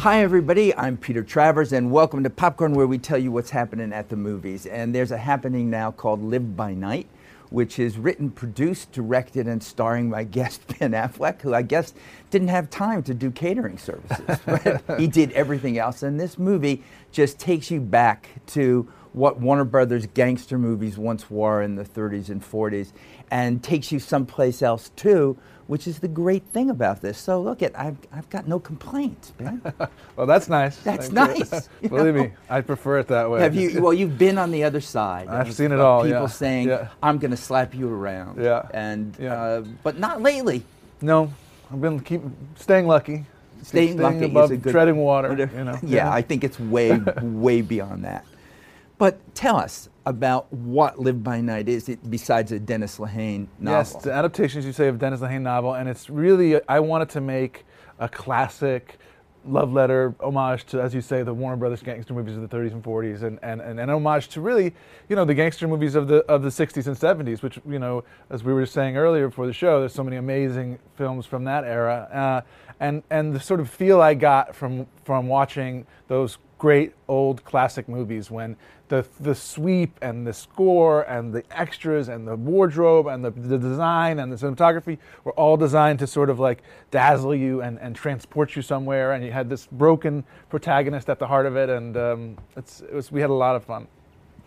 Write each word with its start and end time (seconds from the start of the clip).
Hi, 0.00 0.22
everybody. 0.22 0.74
I'm 0.74 0.96
Peter 0.96 1.22
Travers, 1.22 1.74
and 1.74 1.90
welcome 1.90 2.24
to 2.24 2.30
Popcorn, 2.30 2.72
where 2.72 2.86
we 2.86 2.96
tell 2.96 3.18
you 3.18 3.30
what's 3.30 3.50
happening 3.50 3.92
at 3.92 4.08
the 4.08 4.16
movies. 4.16 4.64
And 4.64 4.94
there's 4.94 5.10
a 5.10 5.18
happening 5.18 5.68
now 5.68 5.90
called 5.90 6.22
Live 6.22 6.56
by 6.56 6.72
Night, 6.72 7.06
which 7.50 7.78
is 7.78 7.98
written, 7.98 8.30
produced, 8.30 8.92
directed, 8.92 9.46
and 9.46 9.62
starring 9.62 10.08
my 10.08 10.24
guest 10.24 10.62
Ben 10.78 10.92
Affleck, 10.92 11.42
who 11.42 11.52
I 11.52 11.60
guess 11.60 11.92
didn't 12.30 12.48
have 12.48 12.70
time 12.70 13.02
to 13.02 13.12
do 13.12 13.30
catering 13.30 13.76
services. 13.76 14.38
he 14.96 15.06
did 15.06 15.32
everything 15.32 15.76
else, 15.76 16.02
and 16.02 16.18
this 16.18 16.38
movie 16.38 16.82
just 17.12 17.38
takes 17.38 17.70
you 17.70 17.78
back 17.78 18.30
to 18.46 18.90
what 19.12 19.38
Warner 19.38 19.64
Brothers 19.64 20.06
gangster 20.06 20.56
movies 20.56 20.96
once 20.96 21.28
were 21.28 21.60
in 21.60 21.74
the 21.74 21.84
30s 21.84 22.30
and 22.30 22.42
40s, 22.42 22.92
and 23.30 23.62
takes 23.62 23.92
you 23.92 23.98
someplace 23.98 24.62
else 24.62 24.88
too 24.96 25.36
which 25.70 25.86
is 25.86 26.00
the 26.00 26.08
great 26.08 26.42
thing 26.46 26.68
about 26.68 27.00
this. 27.00 27.16
So 27.16 27.40
look 27.40 27.62
at 27.62 27.78
I've 27.78 27.96
I've 28.12 28.28
got 28.28 28.48
no 28.48 28.58
complaints, 28.58 29.32
man. 29.38 29.62
well, 30.16 30.26
that's 30.26 30.48
nice. 30.48 30.76
That's 30.78 31.08
Thank 31.08 31.38
nice. 31.38 31.68
Believe 31.80 32.16
know? 32.16 32.24
me, 32.24 32.32
I 32.48 32.60
prefer 32.60 32.98
it 32.98 33.06
that 33.06 33.30
way. 33.30 33.40
Have 33.40 33.54
you? 33.54 33.80
Well, 33.80 33.94
you've 33.94 34.18
been 34.18 34.36
on 34.36 34.50
the 34.50 34.64
other 34.64 34.80
side. 34.80 35.28
I've 35.28 35.54
seen 35.54 35.70
it 35.70 35.78
all. 35.78 36.02
People 36.02 36.22
yeah. 36.22 36.26
saying, 36.26 36.68
yeah. 36.68 36.88
"I'm 37.00 37.18
going 37.18 37.30
to 37.30 37.36
slap 37.36 37.72
you 37.72 37.88
around." 37.88 38.42
Yeah. 38.42 38.66
And 38.74 39.16
yeah. 39.20 39.40
Uh, 39.40 39.64
but 39.84 39.96
not 39.96 40.20
lately. 40.20 40.64
No, 41.00 41.32
I've 41.72 41.80
been 41.80 42.00
keep 42.00 42.22
staying 42.56 42.88
lucky. 42.88 43.26
Staying, 43.62 43.92
staying 43.92 43.98
lucky 43.98 44.24
above 44.24 44.50
is 44.50 44.58
a 44.58 44.60
good, 44.60 44.72
treading 44.72 44.96
water. 44.96 45.30
You 45.54 45.64
know. 45.64 45.72
Yeah, 45.74 45.78
yeah, 45.84 46.12
I 46.12 46.22
think 46.22 46.42
it's 46.42 46.58
way 46.58 46.98
way 47.22 47.62
beyond 47.62 48.04
that. 48.04 48.24
But 49.00 49.34
tell 49.34 49.56
us 49.56 49.88
about 50.04 50.52
what 50.52 50.98
Live 50.98 51.24
by 51.24 51.40
Night 51.40 51.70
is, 51.70 51.88
it, 51.88 52.10
besides 52.10 52.52
a 52.52 52.58
Dennis 52.58 52.98
Lehane 52.98 53.46
novel. 53.58 53.78
Yes, 53.78 53.94
it's 53.94 54.04
an 54.04 54.12
adaptation, 54.12 54.58
as 54.58 54.66
you 54.66 54.74
say, 54.74 54.88
of 54.88 54.98
Dennis 54.98 55.20
Lehane 55.20 55.40
novel, 55.40 55.72
and 55.72 55.88
it's 55.88 56.10
really 56.10 56.60
I 56.68 56.80
wanted 56.80 57.08
to 57.10 57.22
make 57.22 57.64
a 57.98 58.10
classic 58.10 58.98
love 59.46 59.72
letter 59.72 60.14
homage 60.20 60.66
to, 60.66 60.82
as 60.82 60.94
you 60.94 61.00
say, 61.00 61.22
the 61.22 61.32
Warner 61.32 61.56
Brothers 61.56 61.82
gangster 61.82 62.12
movies 62.12 62.36
of 62.36 62.46
the 62.46 62.54
30s 62.54 62.72
and 62.72 62.84
40s, 62.84 63.22
and, 63.22 63.38
and, 63.40 63.62
and 63.62 63.80
an 63.80 63.88
homage 63.88 64.28
to 64.28 64.42
really, 64.42 64.74
you 65.08 65.16
know, 65.16 65.24
the 65.24 65.32
gangster 65.32 65.66
movies 65.66 65.94
of 65.94 66.06
the 66.06 66.16
of 66.30 66.42
the 66.42 66.50
60s 66.50 66.86
and 66.86 66.94
70s, 66.94 67.42
which, 67.42 67.58
you 67.66 67.78
know, 67.78 68.04
as 68.28 68.44
we 68.44 68.52
were 68.52 68.66
saying 68.66 68.98
earlier 68.98 69.28
before 69.28 69.46
the 69.46 69.52
show, 69.54 69.80
there's 69.80 69.94
so 69.94 70.04
many 70.04 70.18
amazing 70.18 70.78
films 70.96 71.24
from 71.24 71.44
that 71.44 71.64
era, 71.64 72.06
uh, 72.12 72.74
and 72.80 73.02
and 73.08 73.32
the 73.32 73.40
sort 73.40 73.60
of 73.60 73.70
feel 73.70 74.02
I 74.02 74.12
got 74.12 74.54
from 74.54 74.86
from 75.04 75.26
watching 75.26 75.86
those 76.08 76.36
great 76.60 76.92
old 77.08 77.42
classic 77.42 77.88
movies 77.88 78.30
when 78.30 78.54
the 78.88 79.06
the 79.18 79.34
sweep 79.34 79.96
and 80.02 80.26
the 80.26 80.32
score 80.32 81.02
and 81.02 81.32
the 81.32 81.42
extras 81.50 82.08
and 82.08 82.28
the 82.28 82.36
wardrobe 82.36 83.06
and 83.06 83.24
the, 83.24 83.30
the 83.30 83.56
design 83.56 84.18
and 84.18 84.30
the 84.30 84.36
cinematography 84.36 84.98
were 85.24 85.32
all 85.32 85.56
designed 85.56 85.98
to 85.98 86.06
sort 86.06 86.28
of 86.28 86.38
like 86.38 86.62
dazzle 86.90 87.34
you 87.34 87.62
and, 87.62 87.78
and 87.78 87.96
transport 87.96 88.54
you 88.54 88.60
somewhere. 88.60 89.12
And 89.12 89.24
you 89.24 89.32
had 89.32 89.48
this 89.48 89.68
broken 89.72 90.22
protagonist 90.50 91.08
at 91.08 91.18
the 91.18 91.26
heart 91.26 91.46
of 91.46 91.56
it. 91.56 91.70
And 91.70 91.96
um, 91.96 92.36
it's, 92.56 92.82
it 92.82 92.92
was 92.92 93.10
we 93.10 93.22
had 93.22 93.30
a 93.30 93.40
lot 93.46 93.56
of 93.56 93.64
fun. 93.64 93.88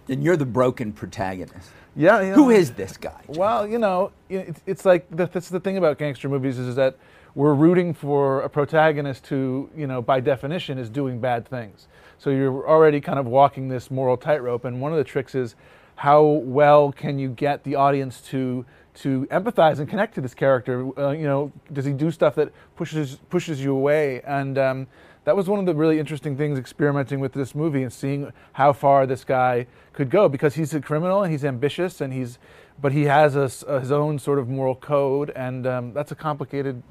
And 0.08 0.23
you're 0.23 0.38
the 0.38 0.45
broken 0.45 0.94
protagonist. 0.94 1.72
Yeah, 1.95 2.22
you 2.22 2.30
know, 2.30 2.36
who 2.36 2.50
is 2.50 2.72
this 2.72 2.97
guy 2.97 3.22
well 3.28 3.67
you 3.67 3.78
know 3.78 4.11
it's, 4.28 4.61
it's 4.66 4.84
like 4.84 5.06
that's 5.11 5.50
the 5.50 5.59
thing 5.59 5.78
about 5.78 6.00
gangster 6.00 6.28
movies 6.28 6.58
is 6.58 6.75
that 6.75 6.97
we're 7.36 7.53
rooting 7.53 7.94
for 7.94 8.41
a 8.41 8.50
protagonist 8.50 9.28
who 9.28 9.69
you 9.75 9.86
know 9.86 10.02
by 10.02 10.19
definition 10.19 10.80
is 10.80 10.89
doing 10.89 11.19
bad 11.19 11.47
things 11.47 11.88
so 12.17 12.30
you're 12.30 12.67
already 12.67 13.02
kind 13.02 13.19
of 13.19 13.25
walking 13.25 13.67
this 13.67 13.92
moral 13.92 14.17
tightrope. 14.17 14.66
And 14.66 14.81
one 14.81 14.92
of 14.92 14.97
the 14.97 15.03
tricks 15.03 15.36
is 15.36 15.56
how 15.95 16.23
well 16.23 16.92
can 16.92 17.19
you 17.19 17.30
get 17.30 17.64
the 17.64 17.75
audience 17.75 18.22
to 18.30 18.66
to 18.95 19.25
empathize 19.31 19.80
and 19.80 19.89
connect 19.89 20.14
to 20.16 20.22
this 20.22 20.34
character? 20.34 20.88
Uh, 21.00 21.11
you 21.11 21.23
know, 21.23 21.52
does 21.72 21.86
he 21.86 21.94
do 21.94 22.11
stuff 22.11 22.36
that 22.36 22.52
pushes 22.75 23.16
pushes 23.30 23.64
you 23.64 23.75
away? 23.75 24.22
And 24.22 24.58
um, 24.58 24.88
that 25.25 25.36
was 25.36 25.47
one 25.47 25.59
of 25.59 25.66
the 25.66 25.73
really 25.73 26.00
interesting 26.00 26.36
things 26.36 26.59
experimenting 26.59 27.19
with 27.19 27.34
this 27.34 27.56
movie 27.56 27.84
and 27.84 27.91
seeing 27.91 28.31
how 28.53 28.73
far 28.73 29.06
this 29.06 29.23
guy 29.23 29.68
could 29.94 30.09
go 30.09 30.28
because 30.28 30.56
he's 30.56 30.73
a 30.73 30.81
criminal 30.81 31.23
and 31.23 31.31
he's 31.31 31.46
ambitious 31.46 32.02
and 32.02 32.13
he's 32.13 32.40
but 32.81 32.91
he 32.91 33.03
has 33.03 33.35
a, 33.35 33.50
a, 33.68 33.79
his 33.79 33.91
own 33.91 34.18
sort 34.18 34.40
of 34.40 34.50
moral 34.50 34.75
code 34.75 35.29
and 35.35 35.66
um, 35.68 35.94
that's 35.94 36.12
a 36.12 36.16
complicated 36.16 36.81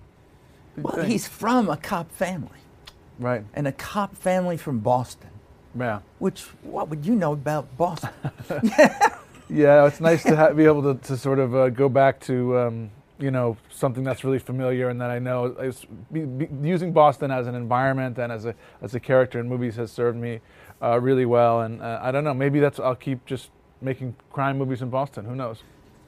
well 0.76 0.94
thing. 0.94 1.10
he's 1.10 1.26
from 1.26 1.68
a 1.68 1.76
cop 1.76 2.10
family 2.10 2.61
Right. 3.18 3.44
And 3.54 3.66
a 3.66 3.72
cop 3.72 4.16
family 4.16 4.56
from 4.56 4.80
Boston. 4.80 5.30
Yeah. 5.78 6.00
Which, 6.18 6.42
what 6.62 6.88
would 6.88 7.06
you 7.06 7.14
know 7.14 7.32
about 7.32 7.76
Boston? 7.76 8.10
yeah, 9.48 9.86
it's 9.86 10.00
nice 10.00 10.22
to 10.24 10.36
ha- 10.36 10.52
be 10.52 10.64
able 10.64 10.94
to, 10.94 11.00
to 11.08 11.16
sort 11.16 11.38
of 11.38 11.54
uh, 11.54 11.68
go 11.70 11.88
back 11.88 12.20
to, 12.20 12.58
um, 12.58 12.90
you 13.18 13.30
know, 13.30 13.56
something 13.70 14.04
that's 14.04 14.24
really 14.24 14.38
familiar 14.38 14.88
and 14.88 15.00
that 15.00 15.10
I 15.10 15.18
know. 15.18 15.72
Be, 16.12 16.24
be, 16.24 16.48
using 16.62 16.92
Boston 16.92 17.30
as 17.30 17.46
an 17.46 17.54
environment 17.54 18.18
and 18.18 18.32
as 18.32 18.44
a, 18.44 18.54
as 18.82 18.94
a 18.94 19.00
character 19.00 19.40
in 19.40 19.48
movies 19.48 19.76
has 19.76 19.90
served 19.90 20.18
me 20.18 20.40
uh, 20.82 21.00
really 21.00 21.26
well. 21.26 21.62
And 21.62 21.80
uh, 21.80 22.00
I 22.02 22.10
don't 22.10 22.24
know, 22.24 22.34
maybe 22.34 22.60
that's, 22.60 22.78
I'll 22.78 22.94
keep 22.94 23.24
just 23.24 23.50
making 23.80 24.14
crime 24.30 24.58
movies 24.58 24.82
in 24.82 24.90
Boston. 24.90 25.24
Who 25.24 25.34
knows? 25.34 25.62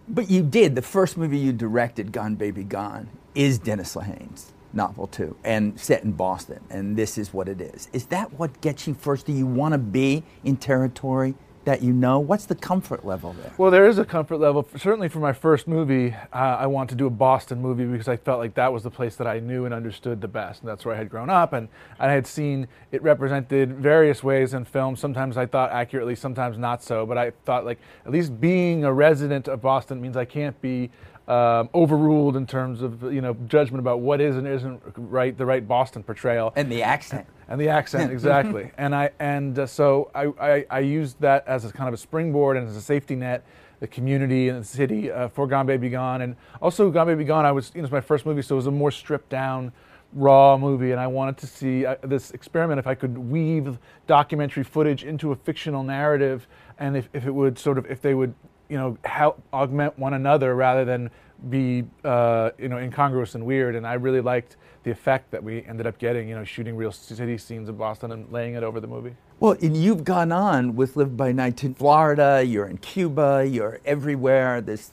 But 0.06 0.30
you 0.30 0.42
did. 0.42 0.74
The 0.74 0.82
first 0.82 1.16
movie 1.16 1.38
you 1.38 1.52
directed, 1.52 2.12
Gone 2.12 2.34
Baby 2.34 2.62
Gone, 2.62 3.08
is 3.34 3.58
Dennis 3.58 3.96
Lehane's 3.96 4.53
novel 4.74 5.06
too, 5.06 5.36
and 5.44 5.78
set 5.78 6.04
in 6.04 6.12
Boston, 6.12 6.60
and 6.70 6.96
this 6.96 7.18
is 7.18 7.32
what 7.32 7.48
it 7.48 7.60
is. 7.60 7.88
Is 7.92 8.06
that 8.06 8.32
what 8.34 8.60
gets 8.60 8.86
you 8.86 8.94
first? 8.94 9.26
Do 9.26 9.32
you 9.32 9.46
want 9.46 9.72
to 9.72 9.78
be 9.78 10.24
in 10.44 10.56
territory 10.56 11.34
that 11.64 11.82
you 11.82 11.92
know? 11.92 12.18
What's 12.18 12.46
the 12.46 12.54
comfort 12.54 13.04
level 13.04 13.32
there? 13.32 13.52
Well, 13.56 13.70
there 13.70 13.86
is 13.86 13.98
a 13.98 14.04
comfort 14.04 14.38
level. 14.38 14.68
Certainly 14.76 15.08
for 15.08 15.18
my 15.18 15.32
first 15.32 15.66
movie, 15.66 16.14
uh, 16.32 16.36
I 16.36 16.66
wanted 16.66 16.90
to 16.90 16.94
do 16.96 17.06
a 17.06 17.10
Boston 17.10 17.60
movie 17.60 17.84
because 17.84 18.08
I 18.08 18.16
felt 18.16 18.38
like 18.38 18.54
that 18.54 18.72
was 18.72 18.82
the 18.82 18.90
place 18.90 19.16
that 19.16 19.26
I 19.26 19.40
knew 19.40 19.64
and 19.64 19.72
understood 19.72 20.20
the 20.20 20.28
best. 20.28 20.60
And 20.60 20.68
that's 20.68 20.84
where 20.84 20.94
I 20.94 20.98
had 20.98 21.08
grown 21.08 21.30
up. 21.30 21.52
And 21.52 21.68
I 21.98 22.10
had 22.10 22.26
seen 22.26 22.68
it 22.92 23.02
represented 23.02 23.74
various 23.76 24.22
ways 24.22 24.54
in 24.54 24.64
film. 24.64 24.96
Sometimes 24.96 25.36
I 25.36 25.46
thought 25.46 25.70
accurately, 25.72 26.14
sometimes 26.14 26.58
not 26.58 26.82
so. 26.82 27.06
But 27.06 27.18
I 27.18 27.30
thought, 27.44 27.64
like, 27.64 27.78
at 28.04 28.12
least 28.12 28.40
being 28.40 28.84
a 28.84 28.92
resident 28.92 29.48
of 29.48 29.62
Boston 29.62 30.00
means 30.00 30.16
I 30.16 30.26
can't 30.26 30.60
be 30.60 30.90
um, 31.26 31.70
overruled 31.72 32.36
in 32.36 32.46
terms 32.46 32.82
of 32.82 33.02
you 33.12 33.20
know 33.20 33.34
judgment 33.46 33.80
about 33.80 34.00
what 34.00 34.20
is 34.20 34.36
and 34.36 34.46
isn't 34.46 34.82
right, 34.96 35.36
the 35.36 35.46
right 35.46 35.66
Boston 35.66 36.02
portrayal, 36.02 36.52
and 36.54 36.70
the 36.70 36.82
accent, 36.82 37.26
and 37.48 37.60
the 37.60 37.68
accent 37.68 38.12
exactly. 38.12 38.70
and 38.76 38.94
I 38.94 39.10
and 39.18 39.58
uh, 39.58 39.66
so 39.66 40.10
I, 40.14 40.26
I, 40.38 40.66
I 40.70 40.78
used 40.80 41.20
that 41.20 41.46
as 41.46 41.64
a 41.64 41.72
kind 41.72 41.88
of 41.88 41.94
a 41.94 41.96
springboard 41.98 42.56
and 42.56 42.68
as 42.68 42.76
a 42.76 42.82
safety 42.82 43.16
net, 43.16 43.44
the 43.80 43.86
community 43.86 44.50
and 44.50 44.60
the 44.60 44.66
city 44.66 45.10
uh, 45.10 45.28
for 45.28 45.46
Gone 45.46 45.66
Baby 45.66 45.88
Gone, 45.88 46.20
and 46.20 46.36
also 46.60 46.90
Gone 46.90 47.06
Baby 47.06 47.24
Gone. 47.24 47.46
I 47.46 47.52
was 47.52 47.72
you 47.74 47.80
know 47.80 47.86
it's 47.86 47.92
my 47.92 48.02
first 48.02 48.26
movie, 48.26 48.42
so 48.42 48.54
it 48.54 48.56
was 48.56 48.66
a 48.66 48.70
more 48.70 48.90
stripped 48.90 49.30
down. 49.30 49.72
Raw 50.16 50.56
movie, 50.56 50.92
and 50.92 51.00
I 51.00 51.08
wanted 51.08 51.38
to 51.38 51.48
see 51.48 51.84
uh, 51.84 51.96
this 52.04 52.30
experiment 52.30 52.78
if 52.78 52.86
I 52.86 52.94
could 52.94 53.18
weave 53.18 53.80
documentary 54.06 54.62
footage 54.62 55.02
into 55.02 55.32
a 55.32 55.34
fictional 55.34 55.82
narrative, 55.82 56.46
and 56.78 56.96
if, 56.96 57.08
if 57.12 57.26
it 57.26 57.32
would 57.32 57.58
sort 57.58 57.78
of 57.78 57.86
if 57.86 58.00
they 58.00 58.14
would 58.14 58.32
you 58.68 58.76
know 58.76 58.96
help 59.04 59.42
augment 59.52 59.98
one 59.98 60.14
another 60.14 60.54
rather 60.54 60.84
than 60.84 61.10
be 61.50 61.84
uh, 62.04 62.50
you 62.58 62.68
know 62.68 62.78
incongruous 62.78 63.34
and 63.34 63.44
weird. 63.44 63.74
And 63.74 63.86
I 63.86 63.94
really 63.94 64.20
liked 64.20 64.56
the 64.82 64.90
effect 64.90 65.30
that 65.30 65.42
we 65.42 65.64
ended 65.64 65.86
up 65.86 65.98
getting. 65.98 66.28
You 66.28 66.36
know, 66.36 66.44
shooting 66.44 66.76
real 66.76 66.92
city 66.92 67.38
scenes 67.38 67.68
of 67.68 67.78
Boston 67.78 68.12
and 68.12 68.30
laying 68.32 68.54
it 68.54 68.62
over 68.62 68.80
the 68.80 68.86
movie. 68.86 69.14
Well, 69.40 69.56
and 69.60 69.76
you've 69.76 70.04
gone 70.04 70.32
on 70.32 70.76
with 70.76 70.96
Live 70.96 71.16
by 71.16 71.32
Night 71.32 71.56
to 71.58 71.74
Florida. 71.74 72.42
You're 72.46 72.66
in 72.66 72.78
Cuba. 72.78 73.46
You're 73.46 73.80
everywhere. 73.84 74.60
This 74.60 74.92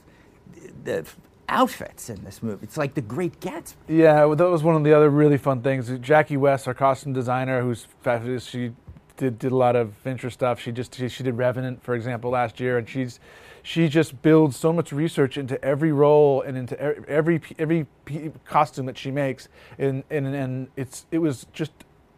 the 0.83 1.05
outfits 1.47 2.09
in 2.09 2.23
this 2.23 2.41
movie. 2.41 2.63
It's 2.63 2.77
like 2.77 2.93
the 2.95 3.01
Great 3.01 3.39
Gatsby. 3.39 3.75
Yeah, 3.87 4.33
that 4.33 4.49
was 4.49 4.63
one 4.63 4.75
of 4.75 4.83
the 4.83 4.93
other 4.93 5.09
really 5.09 5.37
fun 5.37 5.61
things. 5.61 5.91
Jackie 5.99 6.37
West, 6.37 6.67
our 6.67 6.73
costume 6.73 7.13
designer, 7.13 7.61
who's 7.61 7.87
fabulous. 8.01 8.45
She 8.45 8.71
did, 9.17 9.37
did 9.37 9.51
a 9.51 9.55
lot 9.55 9.75
of 9.75 9.93
Fincher 9.97 10.29
stuff. 10.29 10.59
She 10.59 10.71
just 10.71 10.95
she, 10.95 11.09
she 11.09 11.23
did 11.23 11.37
Revenant, 11.37 11.83
for 11.83 11.93
example, 11.93 12.31
last 12.31 12.59
year, 12.59 12.77
and 12.77 12.87
she's 12.87 13.19
she 13.63 13.87
just 13.87 14.21
builds 14.21 14.57
so 14.57 14.73
much 14.73 14.91
research 14.91 15.37
into 15.37 15.63
every 15.63 15.91
role 15.91 16.41
and 16.41 16.57
into 16.57 16.79
every 16.79 17.41
every, 17.57 17.87
every 18.07 18.31
costume 18.45 18.85
that 18.87 18.97
she 18.97 19.11
makes, 19.11 19.47
and 19.77 20.03
and 20.09 20.27
and 20.27 20.67
it's 20.75 21.05
it 21.11 21.19
was 21.19 21.45
just 21.53 21.71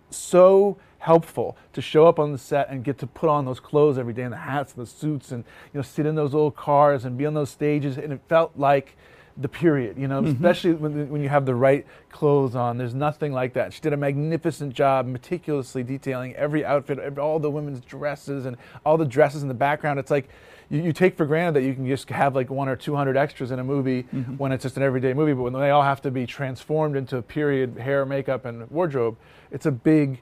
so 0.09 0.77
helpful 0.99 1.57
to 1.73 1.81
show 1.81 2.07
up 2.07 2.17
on 2.17 2.31
the 2.31 2.37
set 2.37 2.69
and 2.69 2.83
get 2.83 2.97
to 2.97 3.05
put 3.05 3.29
on 3.29 3.43
those 3.43 3.59
clothes 3.59 3.97
every 3.97 4.13
day 4.13 4.21
and 4.21 4.31
the 4.31 4.37
hats 4.37 4.73
and 4.73 4.85
the 4.85 4.89
suits 4.89 5.31
and 5.31 5.43
you 5.73 5.77
know 5.77 5.81
sit 5.81 6.05
in 6.05 6.15
those 6.15 6.33
old 6.33 6.55
cars 6.55 7.03
and 7.03 7.17
be 7.17 7.25
on 7.25 7.33
those 7.33 7.49
stages. 7.49 7.97
And 7.97 8.13
it 8.13 8.21
felt 8.29 8.53
like 8.55 8.95
the 9.37 9.47
period, 9.47 9.97
you 9.97 10.07
know, 10.07 10.21
mm-hmm. 10.21 10.31
especially 10.31 10.73
when, 10.73 11.09
when 11.09 11.21
you 11.21 11.29
have 11.29 11.45
the 11.45 11.55
right 11.55 11.85
clothes 12.11 12.55
on. 12.55 12.77
There's 12.77 12.93
nothing 12.93 13.33
like 13.33 13.53
that. 13.53 13.73
She 13.73 13.81
did 13.81 13.93
a 13.93 13.97
magnificent 13.97 14.73
job 14.73 15.07
meticulously 15.07 15.83
detailing 15.83 16.35
every 16.35 16.63
outfit, 16.63 17.17
all 17.17 17.39
the 17.39 17.49
women's 17.49 17.81
dresses 17.81 18.45
and 18.45 18.57
all 18.85 18.97
the 18.97 19.05
dresses 19.05 19.41
in 19.41 19.47
the 19.47 19.53
background. 19.55 19.99
It's 19.99 20.11
like 20.11 20.29
you, 20.69 20.81
you, 20.81 20.93
take 20.93 21.17
for 21.17 21.25
granted 21.25 21.55
that 21.55 21.67
you 21.67 21.73
can 21.73 21.87
just 21.87 22.09
have 22.09 22.35
like 22.35 22.49
one 22.49 22.69
or 22.69 22.75
two 22.75 22.95
hundred 22.95 23.17
extras 23.17 23.51
in 23.51 23.59
a 23.59 23.63
movie 23.63 24.03
mm-hmm. 24.03 24.37
when 24.37 24.51
it's 24.51 24.63
just 24.63 24.77
an 24.77 24.83
everyday 24.83 25.13
movie, 25.13 25.33
but 25.33 25.41
when 25.41 25.53
they 25.53 25.71
all 25.71 25.83
have 25.83 26.01
to 26.03 26.11
be 26.11 26.25
transformed 26.27 26.95
into 26.95 27.21
period 27.21 27.77
hair, 27.77 28.05
makeup, 28.05 28.45
and 28.45 28.69
wardrobe, 28.69 29.17
it's 29.51 29.65
a 29.65 29.71
big, 29.71 30.21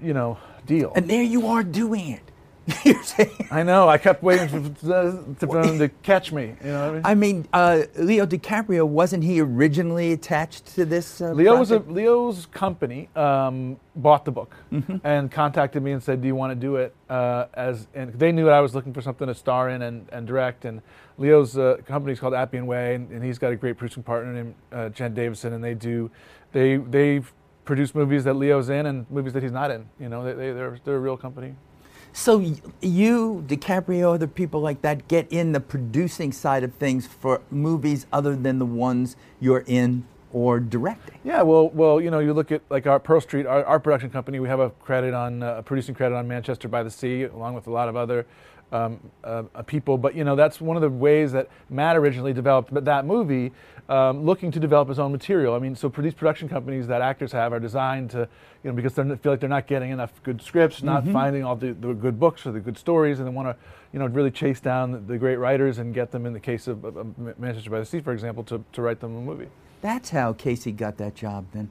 you 0.00 0.14
know, 0.14 0.38
deal. 0.64 0.92
And 0.94 1.10
there 1.10 1.22
you 1.22 1.48
are 1.48 1.64
doing 1.64 2.08
it. 2.10 2.22
I 3.50 3.62
know. 3.62 3.88
I 3.88 3.98
kept 3.98 4.22
waiting 4.22 4.48
for, 4.48 5.34
for 5.38 5.62
them 5.62 5.78
to 5.78 5.88
catch 6.02 6.32
me. 6.32 6.54
You 6.62 6.70
know 6.70 6.80
what 6.80 6.90
I 6.90 6.92
mean? 6.92 7.02
I 7.04 7.14
mean, 7.14 7.48
uh, 7.52 7.82
Leo 7.96 8.26
DiCaprio 8.26 8.86
wasn't 8.86 9.24
he 9.24 9.40
originally 9.40 10.12
attached 10.12 10.66
to 10.74 10.84
this? 10.84 11.20
Uh, 11.20 11.32
Leo 11.32 11.56
was 11.56 11.70
a. 11.70 11.78
Leo's 11.78 12.46
company 12.46 13.08
um, 13.16 13.78
bought 13.96 14.24
the 14.24 14.30
book 14.30 14.54
Mm-hmm. 14.72 14.96
and 15.02 15.30
contacted 15.30 15.82
me 15.82 15.92
and 15.92 16.02
said, 16.02 16.20
"Do 16.20 16.26
you 16.28 16.34
want 16.34 16.50
to 16.50 16.54
do 16.54 16.76
it?" 16.76 16.94
Uh, 17.08 17.46
as 17.54 17.86
and 17.94 18.12
they 18.12 18.32
knew 18.32 18.50
I 18.50 18.60
was 18.60 18.74
looking 18.74 18.92
for 18.92 19.00
something 19.00 19.26
to 19.26 19.34
star 19.34 19.70
in 19.70 19.82
and, 19.82 20.06
and 20.12 20.26
direct. 20.26 20.64
And 20.66 20.82
Leo's 21.16 21.56
uh, 21.56 21.78
company 21.86 22.12
is 22.12 22.20
called 22.20 22.34
Appian 22.34 22.66
Way, 22.66 22.96
and, 22.96 23.10
and 23.10 23.24
he's 23.24 23.38
got 23.38 23.50
a 23.52 23.56
great 23.56 23.78
producing 23.78 24.02
partner 24.02 24.32
named 24.32 24.54
uh, 24.72 24.90
Jen 24.90 25.14
Davisson, 25.14 25.54
and 25.54 25.64
they 25.64 25.74
do 25.74 26.10
they 26.52 26.76
they 26.76 27.22
produce 27.64 27.94
movies 27.94 28.24
that 28.24 28.34
Leo's 28.34 28.68
in 28.68 28.86
and 28.86 29.10
movies 29.10 29.32
that 29.32 29.42
he's 29.42 29.52
not 29.52 29.70
in. 29.70 29.86
You 29.98 30.08
know, 30.10 30.22
they, 30.24 30.32
they 30.32 30.52
they're 30.52 30.78
they're 30.84 30.96
a 30.96 31.00
real 31.00 31.16
company. 31.16 31.54
So 32.12 32.40
you, 32.80 33.44
DiCaprio, 33.46 34.14
other 34.14 34.26
people 34.26 34.60
like 34.60 34.82
that, 34.82 35.08
get 35.08 35.30
in 35.30 35.52
the 35.52 35.60
producing 35.60 36.32
side 36.32 36.64
of 36.64 36.74
things 36.74 37.06
for 37.06 37.40
movies 37.50 38.06
other 38.12 38.34
than 38.34 38.58
the 38.58 38.66
ones 38.66 39.16
you're 39.40 39.64
in 39.66 40.04
or 40.32 40.60
directing. 40.60 41.18
Yeah, 41.24 41.42
well, 41.42 41.70
well, 41.70 42.00
you 42.00 42.10
know, 42.10 42.18
you 42.18 42.34
look 42.34 42.52
at 42.52 42.62
like 42.70 42.86
our 42.86 43.00
Pearl 43.00 43.20
Street, 43.20 43.46
our, 43.46 43.64
our 43.64 43.80
production 43.80 44.10
company. 44.10 44.40
We 44.40 44.48
have 44.48 44.60
a 44.60 44.70
credit 44.70 45.14
on 45.14 45.42
uh, 45.42 45.56
a 45.58 45.62
producing 45.62 45.94
credit 45.94 46.14
on 46.14 46.28
Manchester 46.28 46.68
by 46.68 46.82
the 46.82 46.90
Sea, 46.90 47.24
along 47.24 47.54
with 47.54 47.66
a 47.66 47.70
lot 47.70 47.88
of 47.88 47.96
other 47.96 48.26
um, 48.72 49.00
uh, 49.24 49.44
uh, 49.54 49.62
people. 49.62 49.98
But 49.98 50.14
you 50.14 50.24
know, 50.24 50.36
that's 50.36 50.60
one 50.60 50.76
of 50.76 50.82
the 50.82 50.88
ways 50.90 51.32
that 51.32 51.48
Matt 51.70 51.96
originally 51.96 52.32
developed 52.32 52.72
that 52.84 53.06
movie, 53.06 53.52
um, 53.88 54.24
looking 54.24 54.50
to 54.50 54.60
develop 54.60 54.88
his 54.88 54.98
own 54.98 55.12
material. 55.12 55.54
I 55.54 55.58
mean, 55.58 55.74
so 55.74 55.90
for 55.90 56.02
these 56.02 56.14
production 56.14 56.48
companies 56.48 56.86
that 56.88 57.00
actors 57.00 57.32
have 57.32 57.52
are 57.52 57.60
designed 57.60 58.10
to, 58.10 58.28
you 58.62 58.70
know, 58.70 58.72
because 58.72 58.94
they 58.94 59.02
feel 59.16 59.32
like 59.32 59.40
they're 59.40 59.48
not 59.48 59.66
getting 59.66 59.90
enough 59.90 60.12
good 60.22 60.42
scripts, 60.42 60.82
not 60.82 61.06
finding 61.08 61.44
all 61.44 61.56
the, 61.56 61.72
the 61.72 61.94
good 61.94 62.20
books 62.20 62.46
or 62.46 62.52
the 62.52 62.60
good 62.60 62.76
stories, 62.76 63.18
and 63.18 63.28
they 63.28 63.32
want 63.32 63.48
to, 63.48 63.56
you 63.92 63.98
know, 63.98 64.06
really 64.06 64.30
chase 64.30 64.60
down 64.60 64.92
the, 64.92 64.98
the 64.98 65.18
great 65.18 65.36
writers 65.36 65.78
and 65.78 65.94
get 65.94 66.10
them. 66.10 66.26
In 66.26 66.32
the 66.32 66.40
case 66.40 66.66
of, 66.68 66.84
of 66.84 67.38
Manchester 67.38 67.70
by 67.70 67.78
the 67.78 67.86
Sea, 67.86 68.00
for 68.00 68.12
example, 68.12 68.44
to, 68.44 68.62
to 68.72 68.82
write 68.82 69.00
them 69.00 69.16
a 69.16 69.20
movie. 69.20 69.48
That's 69.80 70.10
how 70.10 70.32
Casey 70.32 70.72
got 70.72 70.96
that 70.98 71.14
job 71.14 71.46
then. 71.52 71.70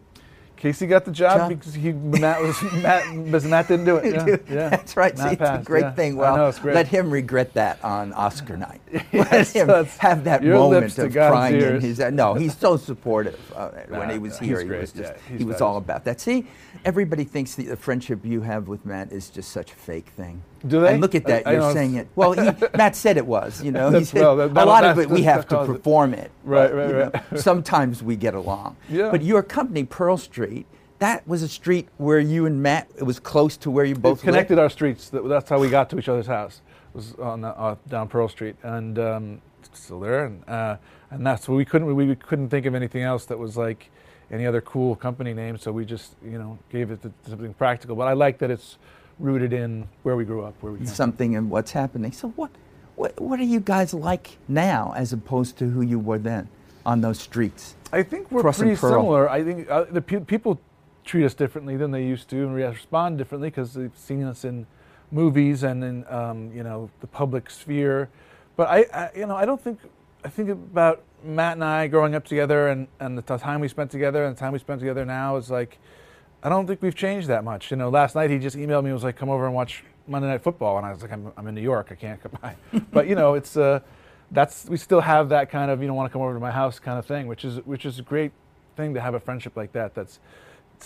Casey 0.57 0.87
got 0.87 1.05
the 1.05 1.11
job, 1.11 1.49
because 1.49 1.73
he 1.73 1.93
Matt 1.93 2.41
was 2.41 2.61
Matt 2.73 3.25
because 3.25 3.45
Matt 3.45 3.67
didn't 3.67 3.85
do 3.85 3.97
it. 3.97 4.15
Yeah, 4.15 4.37
yeah. 4.53 4.69
That's 4.69 4.97
right. 4.97 5.17
See, 5.17 5.29
it's 5.29 5.41
a 5.41 5.61
great 5.63 5.81
yeah. 5.81 5.91
thing. 5.93 6.15
Well, 6.15 6.35
know, 6.35 6.51
great. 6.51 6.75
let 6.75 6.87
him 6.87 7.11
regret 7.11 7.53
that 7.53 7.83
on 7.83 8.11
Oscar 8.13 8.57
night. 8.57 8.81
let 9.13 9.47
him 9.47 9.67
have 9.67 10.23
that 10.23 10.43
moment 10.43 10.97
of 10.97 11.11
crying 11.13 11.61
in 11.61 11.81
his. 11.81 11.99
Uh, 11.99 12.09
no, 12.09 12.33
he's 12.33 12.57
so 12.57 12.75
supportive 12.75 13.39
uh, 13.55 13.69
when 13.87 14.09
he 14.09 14.17
was 14.17 14.39
here. 14.39 14.61
He 14.61 14.69
was 14.69 14.91
just 14.91 15.13
he 15.37 15.43
was 15.43 15.61
all 15.61 15.77
about 15.77 16.03
that. 16.05 16.19
See, 16.19 16.47
everybody 16.83 17.23
thinks 17.23 17.55
the, 17.55 17.65
the 17.65 17.77
friendship 17.77 18.25
you 18.25 18.41
have 18.41 18.67
with 18.67 18.85
Matt 18.85 19.11
is 19.11 19.29
just 19.29 19.51
such 19.51 19.71
a 19.71 19.75
fake 19.75 20.07
thing. 20.09 20.41
Do 20.65 20.81
they? 20.81 20.93
And 20.93 21.01
look 21.01 21.15
at 21.15 21.25
that. 21.25 21.45
I- 21.47 21.53
you're 21.53 21.73
saying 21.73 21.95
it. 21.95 22.07
Well, 22.15 22.33
he, 22.33 22.49
Matt 22.77 22.95
said 22.95 23.17
it 23.17 23.25
was. 23.25 23.63
You 23.63 23.71
know, 23.71 23.89
he 23.91 24.03
said 24.05 24.21
well, 24.21 24.35
that- 24.37 24.51
a 24.51 24.65
lot 24.65 24.83
of 24.85 24.97
it 24.99 25.09
we 25.09 25.23
have 25.23 25.47
to 25.47 25.55
causes 25.55 25.69
it. 25.75 25.77
perform 25.77 26.13
it. 26.13 26.31
Right, 26.43 26.73
right, 26.73 26.89
know, 26.89 27.11
right. 27.13 27.39
sometimes 27.39 28.01
we 28.01 28.15
get 28.15 28.33
along. 28.33 28.77
Yeah. 28.89 29.09
But 29.11 29.21
your 29.21 29.43
company, 29.43 29.83
Pearl 29.83 30.17
Street. 30.17 30.65
That 30.99 31.27
was 31.27 31.43
a 31.43 31.47
street 31.47 31.89
where 31.97 32.19
you 32.19 32.47
and 32.47 32.63
Matt. 32.63 32.89
It 32.97 33.03
was 33.03 33.19
close 33.19 33.55
to 33.57 33.69
where 33.69 33.85
you 33.85 33.93
both 33.93 34.19
It 34.19 34.25
connected 34.25 34.55
lived. 34.55 34.63
our 34.63 34.69
streets. 34.69 35.11
That's 35.13 35.47
how 35.47 35.59
we 35.59 35.69
got 35.69 35.91
to 35.91 35.99
each 35.99 36.09
other's 36.09 36.25
house. 36.25 36.61
It 36.93 36.95
Was 36.97 37.13
on 37.19 37.41
the, 37.41 37.49
uh, 37.49 37.75
down 37.87 38.07
Pearl 38.07 38.27
Street, 38.27 38.55
and 38.63 38.97
um, 38.97 39.41
still 39.73 39.99
there. 39.99 40.25
And 40.25 40.43
uh, 40.49 40.77
and 41.11 41.23
that's 41.23 41.47
we 41.47 41.65
couldn't 41.65 41.85
we, 41.95 42.05
we 42.07 42.15
couldn't 42.15 42.49
think 42.49 42.65
of 42.65 42.73
anything 42.73 43.03
else 43.03 43.25
that 43.25 43.37
was 43.37 43.55
like 43.55 43.91
any 44.31 44.47
other 44.47 44.59
cool 44.61 44.95
company 44.95 45.35
name. 45.35 45.59
So 45.59 45.71
we 45.71 45.85
just 45.85 46.15
you 46.25 46.39
know 46.39 46.57
gave 46.71 46.89
it 46.89 47.03
to 47.03 47.11
something 47.29 47.53
practical. 47.53 47.95
But 47.95 48.07
I 48.07 48.13
like 48.13 48.39
that 48.39 48.49
it's 48.49 48.79
rooted 49.19 49.53
in 49.53 49.87
where 50.03 50.15
we 50.15 50.25
grew 50.25 50.43
up, 50.43 50.53
where 50.61 50.73
we 50.73 50.85
something 50.85 51.35
and 51.35 51.49
what's 51.49 51.71
happening. 51.71 52.11
So 52.11 52.29
what, 52.29 52.51
what, 52.95 53.19
what 53.19 53.39
are 53.39 53.43
you 53.43 53.59
guys 53.59 53.93
like 53.93 54.37
now 54.47 54.93
as 54.95 55.13
opposed 55.13 55.57
to 55.59 55.69
who 55.69 55.81
you 55.81 55.99
were 55.99 56.19
then 56.19 56.49
on 56.85 57.01
those 57.01 57.19
streets? 57.19 57.75
I 57.91 58.03
think 58.03 58.31
we're 58.31 58.41
Cross 58.41 58.59
pretty 58.59 58.75
similar. 58.75 59.29
I 59.29 59.43
think 59.43 59.69
uh, 59.69 59.85
the 59.85 60.01
pe- 60.01 60.19
people 60.19 60.59
treat 61.05 61.25
us 61.25 61.33
differently 61.33 61.77
than 61.77 61.91
they 61.91 62.03
used 62.05 62.29
to, 62.29 62.37
and 62.37 62.53
we 62.53 62.63
respond 62.63 63.17
differently 63.17 63.49
because 63.49 63.73
they've 63.73 63.95
seen 63.95 64.23
us 64.23 64.43
in 64.43 64.67
movies 65.11 65.63
and 65.63 65.83
in 65.83 66.05
um, 66.09 66.51
you 66.53 66.63
know 66.63 66.89
the 66.99 67.07
public 67.07 67.49
sphere. 67.49 68.09
But 68.55 68.67
I, 68.67 68.85
I, 68.93 69.09
you 69.15 69.25
know, 69.25 69.35
I 69.35 69.45
don't 69.45 69.61
think 69.61 69.79
I 70.23 70.29
think 70.29 70.49
about 70.49 71.03
Matt 71.23 71.53
and 71.53 71.63
I 71.63 71.87
growing 71.87 72.13
up 72.13 72.25
together, 72.25 72.67
and 72.67 72.87
and 72.99 73.17
the 73.17 73.21
time 73.21 73.61
we 73.61 73.67
spent 73.67 73.89
together, 73.89 74.25
and 74.25 74.35
the 74.35 74.39
time 74.39 74.53
we 74.53 74.59
spent 74.59 74.79
together 74.79 75.05
now 75.05 75.37
is 75.37 75.49
like, 75.49 75.77
I 76.43 76.49
don't 76.49 76.67
think 76.67 76.81
we've 76.81 76.95
changed 76.95 77.27
that 77.27 77.43
much. 77.43 77.71
You 77.71 77.77
know, 77.77 77.89
last 77.89 78.15
night 78.15 78.29
he 78.29 78.37
just 78.37 78.55
emailed 78.55 78.83
me 78.83 78.89
and 78.89 78.93
was 78.93 79.03
like, 79.03 79.15
"Come 79.15 79.29
over 79.29 79.45
and 79.45 79.53
watch 79.53 79.83
Monday 80.07 80.27
Night 80.27 80.43
Football," 80.43 80.77
and 80.77 80.85
I 80.85 80.91
was 80.91 81.01
like, 81.01 81.11
"I'm, 81.11 81.31
I'm 81.35 81.47
in 81.47 81.55
New 81.55 81.61
York, 81.61 81.87
I 81.91 81.95
can't 81.95 82.21
come 82.21 82.33
by." 82.41 82.55
but 82.91 83.07
you 83.07 83.15
know, 83.15 83.33
it's 83.33 83.57
uh, 83.57 83.79
that's 84.31 84.65
we 84.65 84.77
still 84.77 85.01
have 85.01 85.29
that 85.29 85.49
kind 85.49 85.71
of 85.71 85.81
you 85.81 85.87
know 85.87 85.93
want 85.93 86.09
to 86.09 86.13
come 86.13 86.21
over 86.21 86.33
to 86.33 86.39
my 86.39 86.51
house 86.51 86.79
kind 86.79 86.99
of 86.99 87.05
thing, 87.05 87.27
which 87.27 87.43
is 87.43 87.57
which 87.65 87.85
is 87.85 87.99
a 87.99 88.03
great 88.03 88.31
thing 88.75 88.93
to 88.93 89.01
have 89.01 89.13
a 89.13 89.19
friendship 89.19 89.57
like 89.57 89.71
that. 89.73 89.95
That's 89.95 90.19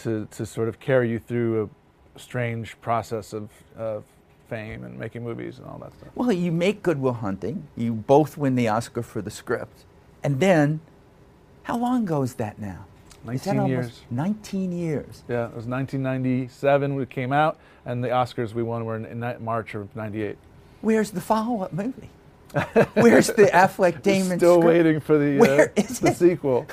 to 0.01 0.27
to 0.31 0.45
sort 0.45 0.69
of 0.69 0.79
carry 0.79 1.09
you 1.09 1.19
through 1.19 1.69
a 2.15 2.19
strange 2.19 2.79
process 2.81 3.33
of 3.33 3.49
of 3.77 4.05
fame 4.51 4.83
and 4.83 4.99
making 4.99 5.23
movies 5.23 5.59
and 5.59 5.67
all 5.67 5.77
that 5.79 5.93
stuff. 5.93 6.09
Well, 6.13 6.31
you 6.31 6.51
make 6.51 6.83
Good 6.83 6.99
Will 6.99 7.13
Hunting. 7.13 7.67
You 7.77 7.93
both 7.93 8.37
win 8.37 8.55
the 8.55 8.67
Oscar 8.67 9.01
for 9.01 9.21
the 9.21 9.31
script. 9.31 9.85
And 10.23 10.41
then, 10.41 10.81
how 11.63 11.77
long 11.77 12.03
ago 12.03 12.21
is 12.21 12.35
that 12.35 12.59
now? 12.59 12.85
Is 13.29 13.43
that 13.43 13.55
19 13.55 13.67
years. 13.67 14.01
19 14.09 14.71
years. 14.71 15.23
Yeah, 15.27 15.45
it 15.45 15.55
was 15.55 15.65
1997 15.67 16.95
we 16.95 17.05
came 17.05 17.31
out, 17.31 17.57
and 17.85 18.03
the 18.03 18.09
Oscars 18.09 18.53
we 18.53 18.63
won 18.63 18.85
were 18.85 18.95
in, 18.95 19.05
in 19.05 19.43
March 19.43 19.75
of 19.75 19.95
'98. 19.95 20.37
Where's 20.81 21.11
the 21.11 21.21
follow-up 21.21 21.73
movie? 21.73 22.09
Where's 22.95 23.27
the 23.27 23.45
Affleck 23.53 24.01
Damon 24.01 24.39
Still 24.39 24.59
script? 24.61 24.65
waiting 24.77 24.99
for 24.99 25.17
the 25.17 25.37
Where 25.37 25.69
uh, 25.69 25.81
is 25.81 25.99
the 25.99 26.09
it? 26.09 26.17
sequel. 26.17 26.65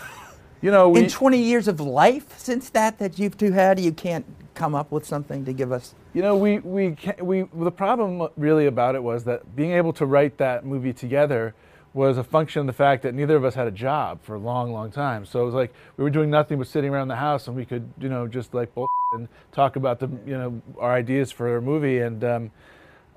You 0.60 0.70
know, 0.72 0.88
we 0.88 1.04
In 1.04 1.08
20 1.08 1.38
years 1.38 1.68
of 1.68 1.78
life 1.80 2.36
since 2.38 2.70
that 2.70 2.98
that 2.98 3.18
you've 3.18 3.36
two 3.36 3.52
had, 3.52 3.78
you 3.78 3.92
can't 3.92 4.24
come 4.54 4.74
up 4.74 4.90
with 4.90 5.06
something 5.06 5.44
to 5.44 5.52
give 5.52 5.70
us. 5.70 5.94
You 6.14 6.22
know, 6.22 6.36
we 6.36 6.58
we 6.60 6.96
we 7.20 7.42
the 7.54 7.70
problem 7.70 8.28
really 8.36 8.66
about 8.66 8.94
it 8.96 9.02
was 9.02 9.24
that 9.24 9.54
being 9.54 9.72
able 9.72 9.92
to 9.94 10.06
write 10.06 10.38
that 10.38 10.64
movie 10.64 10.92
together 10.92 11.54
was 11.94 12.18
a 12.18 12.24
function 12.24 12.60
of 12.60 12.66
the 12.66 12.72
fact 12.72 13.02
that 13.02 13.14
neither 13.14 13.36
of 13.36 13.44
us 13.44 13.54
had 13.54 13.66
a 13.66 13.72
job 13.72 14.20
for 14.22 14.34
a 14.34 14.38
long, 14.38 14.72
long 14.72 14.90
time. 14.90 15.24
So 15.24 15.42
it 15.42 15.46
was 15.46 15.54
like 15.54 15.72
we 15.96 16.04
were 16.04 16.10
doing 16.10 16.30
nothing 16.30 16.58
but 16.58 16.66
sitting 16.66 16.90
around 16.90 17.08
the 17.08 17.16
house, 17.16 17.46
and 17.46 17.56
we 17.56 17.64
could, 17.64 17.90
you 17.98 18.08
know, 18.08 18.26
just 18.26 18.54
like 18.54 18.70
and 19.12 19.28
talk 19.52 19.76
about 19.76 20.00
the, 20.00 20.08
you 20.26 20.36
know, 20.36 20.60
our 20.78 20.92
ideas 20.92 21.32
for 21.32 21.56
a 21.56 21.62
movie. 21.62 21.98
And 22.00 22.22
um, 22.24 22.50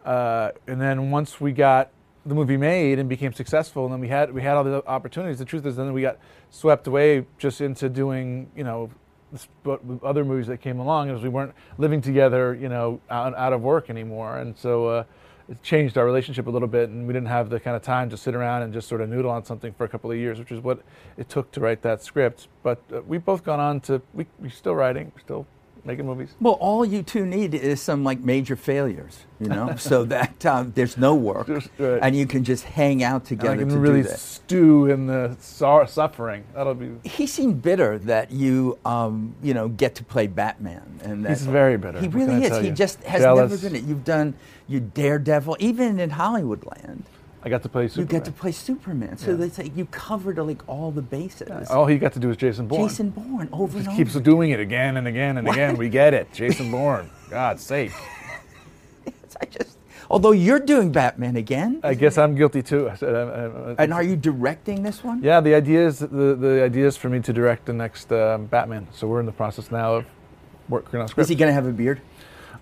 uh, 0.06 0.52
and 0.68 0.80
then 0.80 1.12
once 1.12 1.42
we 1.42 1.52
got 1.52 1.92
the 2.26 2.36
movie 2.36 2.58
made 2.58 3.00
and 3.00 3.10
became 3.10 3.34
successful, 3.34 3.86
and 3.86 3.94
then 3.94 4.00
we 4.00 4.08
had 4.08 4.34
we 4.34 4.42
had 4.42 4.56
all 4.56 4.64
the 4.64 4.86
opportunities. 4.88 5.40
The 5.40 5.46
truth 5.46 5.66
is, 5.66 5.76
then 5.76 5.92
we 5.94 6.02
got 6.02 6.18
swept 6.50 6.88
away 6.88 7.26
just 7.38 7.62
into 7.62 7.90
doing, 7.90 8.50
you 8.56 8.64
know, 8.64 8.90
but 9.64 9.84
with 9.84 10.04
other 10.04 10.24
movies 10.24 10.48
that 10.48 10.62
came 10.62 10.80
along 10.80 11.10
as 11.10 11.22
we 11.22 11.30
weren't 11.30 11.54
living 11.78 12.02
together, 12.02 12.54
you 12.54 12.70
know, 12.70 13.00
out, 13.10 13.36
out 13.36 13.54
of 13.54 13.62
work 13.62 13.90
anymore, 13.90 14.38
and 14.38 14.58
so 14.58 14.88
uh, 14.88 15.04
it 15.52 15.62
changed 15.62 15.98
our 15.98 16.06
relationship 16.06 16.48
a 16.48 16.50
little 16.50 16.68
bit, 16.68 16.90
and 16.90 17.06
we 17.06 17.14
didn't 17.14 17.28
have 17.28 17.50
the 17.50 17.60
kind 17.60 17.76
of 17.76 17.84
time 17.84 18.10
to 18.10 18.18
sit 18.18 18.34
around 18.34 18.62
and 18.62 18.74
just 18.74 18.88
sort 18.88 19.02
of 19.02 19.10
noodle 19.10 19.30
on 19.30 19.44
something 19.44 19.74
for 19.74 19.84
a 19.84 19.90
couple 19.90 20.10
of 20.10 20.18
years, 20.18 20.40
which 20.40 20.52
is 20.52 20.62
what 20.62 20.82
it 21.18 21.28
took 21.28 21.52
to 21.52 21.60
write 21.60 21.82
that 21.82 22.02
script. 22.02 22.48
But 22.64 22.82
uh, 22.94 23.02
we've 23.02 23.24
both 23.24 23.44
gone 23.44 23.60
on 23.60 23.82
to 23.82 24.02
we 24.14 24.26
we're 24.40 24.50
still 24.50 24.76
writing, 24.76 25.12
we're 25.14 25.22
still 25.22 25.46
making 25.86 26.06
movies. 26.06 26.30
Well, 26.40 26.54
all 26.54 26.86
you 26.86 27.04
two 27.04 27.26
need 27.26 27.54
is 27.54 27.82
some 27.82 28.04
like 28.04 28.20
major 28.20 28.56
failures, 28.56 29.20
you 29.40 29.48
know, 29.48 29.76
so 29.78 30.04
that 30.06 30.46
um, 30.46 30.72
there's 30.76 30.98
no 30.98 31.16
work, 31.16 31.48
Just, 31.48 31.70
right. 31.78 32.00
and 32.02 32.16
you 32.16 32.26
can 32.26 32.44
just 32.44 32.64
hang 32.64 33.04
out 33.04 33.22
And 33.22 33.40
together 33.40 33.54
I 33.54 33.58
can 33.58 33.70
to 33.70 33.78
really 33.78 34.04
stew 34.04 34.86
in 34.88 35.08
the 35.08 35.36
sor- 35.40 35.88
suffering. 35.88 36.44
That'll 36.54 36.76
be. 36.76 36.92
He 37.04 37.26
seemed 37.28 37.62
bitter 37.62 37.98
that 38.00 38.32
you, 38.32 38.78
um, 38.86 39.36
you 39.42 39.54
know, 39.54 39.70
get 39.70 39.96
to 39.96 40.04
play 40.04 40.28
Batman, 40.28 41.00
and 41.04 41.26
that 41.26 41.30
He's 41.30 41.46
very 41.46 41.78
bitter. 41.78 42.00
He 42.00 42.08
really 42.08 42.44
is. 42.44 42.58
He 42.58 42.68
you? 42.68 42.74
just 42.74 43.04
has 43.04 43.22
Jealous. 43.22 43.50
never 43.52 43.70
been 43.70 43.76
it. 43.76 43.88
You've 43.88 44.04
done 44.06 44.36
you 44.68 44.80
Daredevil, 44.80 45.58
even 45.60 46.00
in 46.00 46.12
Hollywoodland. 46.12 47.02
I 47.44 47.50
got 47.50 47.64
to 47.64 47.70
play 47.70 47.88
Superman. 47.88 48.08
You 48.08 48.20
get 48.20 48.26
to 48.26 48.32
play 48.32 48.52
Superman, 48.52 49.18
so 49.18 49.32
Yeah. 49.32 49.38
they 49.38 49.50
say 49.50 49.72
you 49.76 49.86
covered 49.86 50.38
like 50.38 50.62
all 50.70 50.92
the 50.92 51.02
bases. 51.02 51.70
All 51.70 51.88
he 51.88 51.98
got 51.98 52.14
to 52.14 52.20
do 52.20 52.30
is 52.30 52.38
Jason 52.38 52.68
Bourne. 52.68 52.88
Jason 52.88 53.10
Bourne 53.10 53.50
over 53.52 53.78
and 53.80 53.88
over. 53.88 53.98
keeps 53.98 54.14
doing 54.16 54.52
it 54.52 54.60
again 54.60 54.98
and 54.98 55.08
again 55.08 55.38
and 55.38 55.48
again. 55.48 55.76
We 55.78 55.90
get 55.90 56.14
it. 56.14 56.32
Jason 56.34 56.70
Bourne. 56.70 57.10
God's 57.30 57.64
sake. 57.64 57.92
I 59.42 59.46
just, 59.46 59.78
although 60.10 60.34
you're 60.34 60.60
doing 60.60 60.92
Batman 60.92 61.36
again, 61.36 61.80
I 61.84 61.96
guess 61.96 62.18
I'm 62.20 62.36
guilty 62.36 62.62
too. 62.62 62.90
I 62.90 62.96
said, 62.96 63.16
I- 63.16 63.72
I- 63.72 63.76
and 63.84 63.94
are 63.94 64.04
you 64.04 64.16
directing 64.16 64.84
this 64.84 65.04
one? 65.04 65.24
yeah, 65.24 65.40
the 65.42 65.56
idea 65.56 65.88
is 65.88 65.98
the, 66.00 66.36
the 66.36 66.62
idea 66.64 66.86
is 66.86 66.96
for 66.98 67.10
me 67.10 67.22
to 67.22 67.34
direct 67.34 67.66
the 67.66 67.74
next 67.74 68.12
um, 68.12 68.46
Batman. 68.46 68.88
So 68.94 69.08
we're 69.08 69.20
in 69.20 69.26
the 69.26 69.32
process 69.32 69.72
now 69.72 69.96
of 69.96 70.06
working 70.70 71.00
on 71.00 71.10
Is 71.18 71.28
he 71.28 71.34
going 71.36 71.50
to 71.50 71.54
have 71.54 71.66
a 71.66 71.72
beard? 71.72 72.02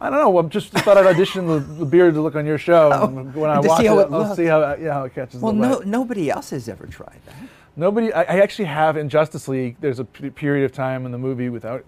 I 0.01 0.09
don't 0.09 0.19
know. 0.19 0.37
I 0.37 0.41
just 0.43 0.71
thought 0.71 0.97
I'd 0.97 1.05
audition 1.05 1.45
the, 1.47 1.59
the 1.59 1.85
beard 1.85 2.13
to 2.13 2.21
look 2.21 2.35
on 2.35 2.45
your 2.45 2.57
show. 2.57 2.89
Oh, 2.99 3.05
and 3.05 3.35
when 3.35 3.49
I 3.49 3.59
watch 3.59 3.81
see 3.81 3.87
it, 3.87 3.91
it 3.91 4.11
I'll 4.11 4.35
see 4.35 4.45
how 4.45 4.75
yeah 4.75 4.93
how 4.93 5.03
it 5.03 5.13
catches 5.13 5.41
Well, 5.41 5.53
no, 5.53 5.79
nobody 5.79 6.29
else 6.29 6.49
has 6.51 6.67
ever 6.69 6.85
tried 6.87 7.19
that. 7.25 7.35
Nobody. 7.75 8.11
I, 8.13 8.21
I 8.23 8.39
actually 8.39 8.65
have 8.65 8.97
in 8.97 9.09
Justice 9.09 9.47
League. 9.47 9.77
There's 9.79 9.99
a 9.99 10.05
p- 10.05 10.29
period 10.29 10.65
of 10.65 10.71
time 10.71 11.05
in 11.05 11.11
the 11.11 11.17
movie 11.17 11.49
without 11.49 11.85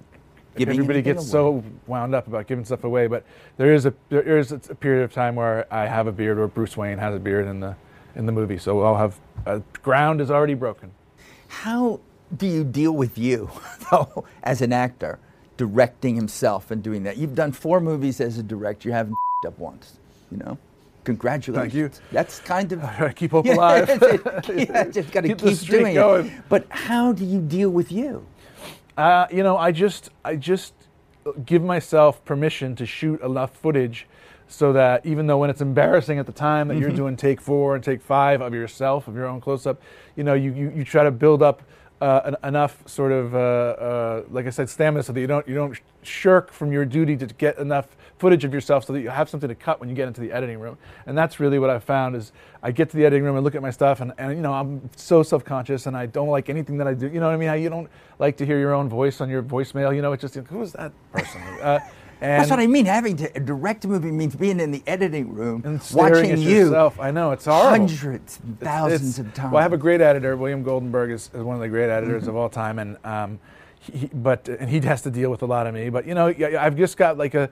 Giving 0.57 0.73
everybody 0.73 1.01
gets 1.01 1.25
so 1.25 1.63
wound 1.87 2.13
up 2.13 2.27
about 2.27 2.45
giving 2.45 2.65
stuff 2.65 2.83
away, 2.83 3.07
but 3.07 3.23
there 3.55 3.73
is 3.73 3.85
a 3.85 3.93
there 4.09 4.37
is 4.37 4.51
a 4.51 4.59
period 4.59 5.03
of 5.03 5.13
time 5.13 5.35
where 5.35 5.65
I 5.73 5.85
have 5.85 6.07
a 6.07 6.11
beard, 6.11 6.37
or 6.37 6.47
Bruce 6.49 6.75
Wayne 6.75 6.97
has 6.97 7.15
a 7.15 7.19
beard 7.19 7.47
in 7.47 7.61
the 7.61 7.75
in 8.15 8.25
the 8.25 8.33
movie. 8.33 8.57
So 8.57 8.81
I'll 8.81 8.97
have 8.97 9.17
uh, 9.45 9.59
ground 9.81 10.19
is 10.19 10.29
already 10.29 10.53
broken. 10.53 10.91
How 11.47 12.01
do 12.35 12.47
you 12.47 12.65
deal 12.65 12.91
with 12.91 13.17
you, 13.17 13.49
though, 13.91 14.25
as 14.43 14.61
an 14.61 14.73
actor, 14.73 15.19
directing 15.65 16.15
himself 16.15 16.71
and 16.71 16.81
doing 16.81 17.03
that? 17.03 17.17
You've 17.17 17.35
done 17.35 17.51
four 17.51 17.79
movies 17.79 18.19
as 18.19 18.39
a 18.39 18.43
director. 18.43 18.89
You 18.89 18.93
haven't 18.93 19.15
up 19.45 19.59
once, 19.59 19.97
you 20.31 20.37
know? 20.37 20.57
Congratulations. 21.03 21.73
Thank 21.73 22.01
you. 22.01 22.03
That's 22.11 22.39
kind 22.39 22.71
of. 22.71 23.15
Keep 23.15 23.31
hope 23.31 23.45
alive. 23.45 23.87
yeah, 24.55 24.83
just 24.85 25.11
got 25.11 25.21
to 25.21 25.27
Keep 25.29 25.37
keep, 25.39 25.59
doing 25.69 25.93
going. 25.93 26.27
it. 26.27 26.43
But 26.49 26.65
how 26.69 27.11
do 27.11 27.25
you 27.25 27.39
deal 27.41 27.69
with 27.69 27.91
you? 27.91 28.25
Uh, 28.97 29.25
you 29.31 29.43
know, 29.43 29.55
I 29.57 29.71
just 29.71 30.09
I 30.25 30.35
just 30.35 30.73
give 31.45 31.63
myself 31.63 32.23
permission 32.25 32.75
to 32.75 32.85
shoot 32.85 33.21
enough 33.21 33.55
footage 33.55 34.07
so 34.47 34.73
that 34.73 35.05
even 35.05 35.27
though 35.27 35.37
when 35.39 35.49
it's 35.49 35.61
embarrassing 35.61 36.17
at 36.19 36.25
the 36.25 36.31
time 36.31 36.67
that 36.67 36.73
Mm-hmm. 36.75 36.81
you're 36.83 36.91
doing 37.03 37.15
take 37.17 37.39
four 37.41 37.73
and 37.75 37.83
take 37.83 38.01
five 38.01 38.41
of 38.41 38.53
yourself 38.53 39.07
of 39.07 39.15
your 39.15 39.25
own 39.27 39.39
close 39.41 39.65
up, 39.67 39.81
you 40.15 40.23
know, 40.23 40.33
you, 40.35 40.51
you, 40.53 40.71
you 40.75 40.83
try 40.83 41.03
to 41.03 41.11
build 41.11 41.41
up 41.41 41.61
uh, 42.01 42.35
enough 42.43 42.81
sort 42.87 43.11
of 43.11 43.35
uh, 43.35 43.37
uh, 43.37 44.23
like 44.31 44.47
I 44.47 44.49
said 44.49 44.69
stamina 44.69 45.03
so 45.03 45.13
that 45.13 45.21
you 45.21 45.27
don't 45.27 45.47
you 45.47 45.53
don't 45.53 45.79
shirk 46.01 46.51
from 46.51 46.71
your 46.71 46.83
duty 46.83 47.15
to 47.15 47.27
get 47.27 47.59
enough 47.59 47.95
footage 48.17 48.43
of 48.43 48.53
yourself 48.53 48.85
so 48.85 48.93
that 48.93 49.01
you 49.01 49.09
have 49.09 49.29
something 49.29 49.47
to 49.47 49.55
cut 49.55 49.79
when 49.79 49.87
you 49.87 49.95
get 49.95 50.07
into 50.07 50.21
the 50.21 50.31
editing 50.31 50.59
room. 50.59 50.77
And 51.05 51.17
that's 51.17 51.39
really 51.39 51.59
what 51.59 51.69
I 51.69 51.79
found 51.79 52.15
is 52.15 52.31
I 52.61 52.71
get 52.71 52.89
to 52.91 52.97
the 52.97 53.05
editing 53.05 53.23
room 53.23 53.35
and 53.35 53.43
look 53.43 53.55
at 53.55 53.61
my 53.61 53.71
stuff 53.71 54.01
and, 54.01 54.13
and 54.17 54.35
you 54.35 54.41
know 54.41 54.53
I'm 54.53 54.89
so 54.95 55.21
self-conscious 55.23 55.85
and 55.85 55.95
I 55.95 56.07
don't 56.07 56.29
like 56.29 56.49
anything 56.49 56.77
that 56.77 56.87
I 56.87 56.95
do. 56.95 57.07
You 57.07 57.19
know 57.19 57.27
what 57.27 57.33
I 57.33 57.37
mean? 57.37 57.63
You 57.63 57.69
don't 57.69 57.89
like 58.17 58.35
to 58.37 58.45
hear 58.45 58.59
your 58.59 58.73
own 58.73 58.89
voice 58.89 59.21
on 59.21 59.29
your 59.29 59.43
voicemail. 59.43 59.95
You 59.95 60.01
know, 60.01 60.11
it's 60.11 60.21
just 60.21 60.35
who 60.35 60.61
is 60.61 60.73
that 60.73 60.91
person? 61.11 61.41
And 62.21 62.39
That's 62.39 62.51
what 62.51 62.59
I 62.59 62.67
mean. 62.67 62.85
Having 62.85 63.17
to 63.17 63.39
direct 63.39 63.83
a 63.83 63.87
movie 63.87 64.11
means 64.11 64.35
being 64.35 64.59
in 64.59 64.71
the 64.71 64.83
editing 64.85 65.33
room, 65.33 65.63
and 65.65 65.81
watching 65.91 66.31
at 66.31 66.37
you 66.37 66.65
yourself. 66.65 66.99
I 66.99 67.09
know 67.09 67.31
it's 67.31 67.45
horrible. 67.45 67.87
hundreds, 67.87 68.39
thousands 68.59 69.17
It's- 69.17 69.27
of 69.27 69.33
times. 69.33 69.51
Well, 69.53 69.59
I 69.59 69.63
have 69.63 69.73
a 69.73 69.77
great 69.77 70.01
editor. 70.01 70.37
William 70.37 70.63
Goldenberg 70.63 71.11
is, 71.11 71.31
is 71.33 71.41
one 71.41 71.55
of 71.55 71.61
the 71.61 71.67
great 71.67 71.89
editors 71.89 72.27
of 72.27 72.35
all 72.35 72.47
time, 72.47 72.77
and 72.77 72.97
um, 73.03 73.39
he, 73.79 74.07
but 74.13 74.47
and 74.47 74.69
he 74.69 74.79
has 74.81 75.01
to 75.01 75.09
deal 75.09 75.31
with 75.31 75.41
a 75.41 75.47
lot 75.47 75.65
of 75.65 75.73
me. 75.73 75.89
But 75.89 76.05
you 76.05 76.13
know, 76.13 76.27
I've 76.27 76.77
just 76.77 76.95
got 76.95 77.17
like 77.17 77.33
a, 77.33 77.49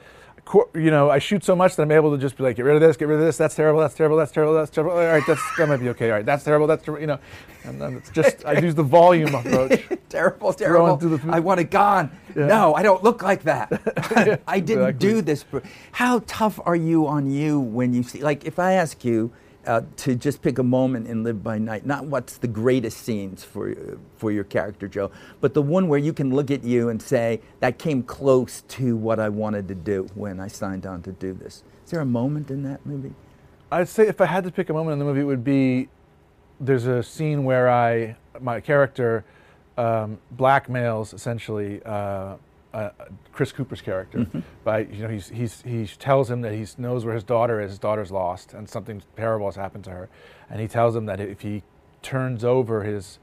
you 0.75 0.91
know, 0.91 1.09
I 1.09 1.19
shoot 1.19 1.43
so 1.43 1.55
much 1.55 1.75
that 1.75 1.83
I'm 1.83 1.91
able 1.91 2.11
to 2.11 2.17
just 2.17 2.37
be 2.37 2.43
like, 2.43 2.55
get 2.55 2.65
rid 2.65 2.75
of 2.75 2.81
this, 2.81 2.97
get 2.97 3.07
rid 3.07 3.19
of 3.19 3.25
this. 3.25 3.37
That's 3.37 3.55
terrible. 3.55 3.79
That's 3.79 3.93
terrible. 3.93 4.17
That's 4.17 4.31
terrible. 4.31 4.53
That's 4.53 4.71
terrible. 4.71 4.97
All 4.97 5.05
right, 5.05 5.23
that's 5.27 5.41
that 5.57 5.67
might 5.67 5.77
be 5.77 5.89
okay. 5.89 6.09
All 6.09 6.17
right, 6.17 6.25
that's 6.25 6.43
terrible. 6.43 6.67
That's 6.67 6.83
terrible. 6.83 7.01
You 7.01 7.07
know, 7.07 7.19
and 7.63 7.81
then 7.81 7.95
it's 7.95 8.09
just 8.09 8.45
I 8.45 8.59
use 8.59 8.75
the 8.75 8.83
volume 8.83 9.33
approach. 9.35 9.81
terrible, 10.09 10.53
terrible. 10.53 10.99
I 11.29 11.39
want 11.39 11.59
it 11.59 11.71
gone. 11.71 12.11
Yeah. 12.35 12.47
No, 12.47 12.73
I 12.73 12.83
don't 12.83 13.03
look 13.03 13.21
like 13.21 13.43
that. 13.43 14.41
I 14.47 14.59
didn't 14.59 14.83
exactly. 14.83 15.09
do 15.09 15.21
this. 15.21 15.45
How 15.91 16.23
tough 16.27 16.59
are 16.65 16.75
you 16.75 17.07
on 17.07 17.29
you 17.29 17.59
when 17.59 17.93
you 17.93 18.03
see? 18.03 18.21
Like, 18.21 18.45
if 18.45 18.59
I 18.59 18.73
ask 18.73 19.03
you 19.03 19.31
uh, 19.65 19.81
to 19.97 20.15
just 20.15 20.41
pick 20.41 20.57
a 20.57 20.63
moment 20.63 21.07
in 21.07 21.23
Live 21.23 21.43
by 21.43 21.57
Night, 21.57 21.85
not 21.85 22.05
what's 22.05 22.37
the 22.37 22.47
greatest 22.47 22.99
scenes 22.99 23.43
for 23.43 23.97
for 24.17 24.31
your 24.31 24.43
character, 24.43 24.87
Joe, 24.87 25.11
but 25.41 25.53
the 25.53 25.61
one 25.61 25.87
where 25.87 25.99
you 25.99 26.13
can 26.13 26.33
look 26.33 26.49
at 26.49 26.63
you 26.63 26.89
and 26.89 27.01
say 27.01 27.41
that 27.59 27.77
came 27.77 28.03
close 28.03 28.61
to 28.69 28.95
what 28.95 29.19
I 29.19 29.29
wanted 29.29 29.67
to 29.67 29.75
do 29.75 30.07
when 30.15 30.39
I 30.39 30.47
signed 30.47 30.85
on 30.85 31.01
to 31.03 31.11
do 31.11 31.33
this. 31.33 31.63
Is 31.85 31.91
there 31.91 32.01
a 32.01 32.05
moment 32.05 32.49
in 32.49 32.63
that 32.63 32.85
movie? 32.85 33.13
I'd 33.71 33.89
say 33.89 34.07
if 34.07 34.21
I 34.21 34.25
had 34.25 34.43
to 34.45 34.51
pick 34.51 34.69
a 34.69 34.73
moment 34.73 34.93
in 34.93 34.99
the 34.99 35.05
movie, 35.05 35.21
it 35.21 35.25
would 35.25 35.43
be 35.43 35.89
there's 36.59 36.85
a 36.85 37.03
scene 37.03 37.43
where 37.43 37.69
I 37.69 38.15
my 38.39 38.61
character 38.61 39.25
um, 39.77 40.19
blackmails 40.35 41.13
essentially 41.13 41.81
uh, 41.85 42.35
uh, 42.73 42.89
Chris 43.31 43.51
Cooper's 43.51 43.81
character 43.81 44.27
by 44.63 44.79
you 44.79 45.03
know 45.03 45.09
he's, 45.09 45.29
he's 45.29 45.61
he 45.63 45.87
tells 45.87 46.29
him 46.29 46.41
that 46.41 46.53
he 46.53 46.65
knows 46.77 47.05
where 47.05 47.15
his 47.15 47.23
daughter 47.23 47.59
is. 47.59 47.71
His 47.71 47.79
daughter's 47.79 48.11
lost 48.11 48.53
and 48.53 48.69
something 48.69 49.01
terrible 49.15 49.47
has 49.47 49.55
happened 49.55 49.83
to 49.85 49.91
her, 49.91 50.09
and 50.49 50.61
he 50.61 50.67
tells 50.67 50.95
him 50.95 51.05
that 51.07 51.19
if 51.19 51.41
he 51.41 51.63
turns 52.01 52.43
over 52.43 52.83
his 52.83 53.19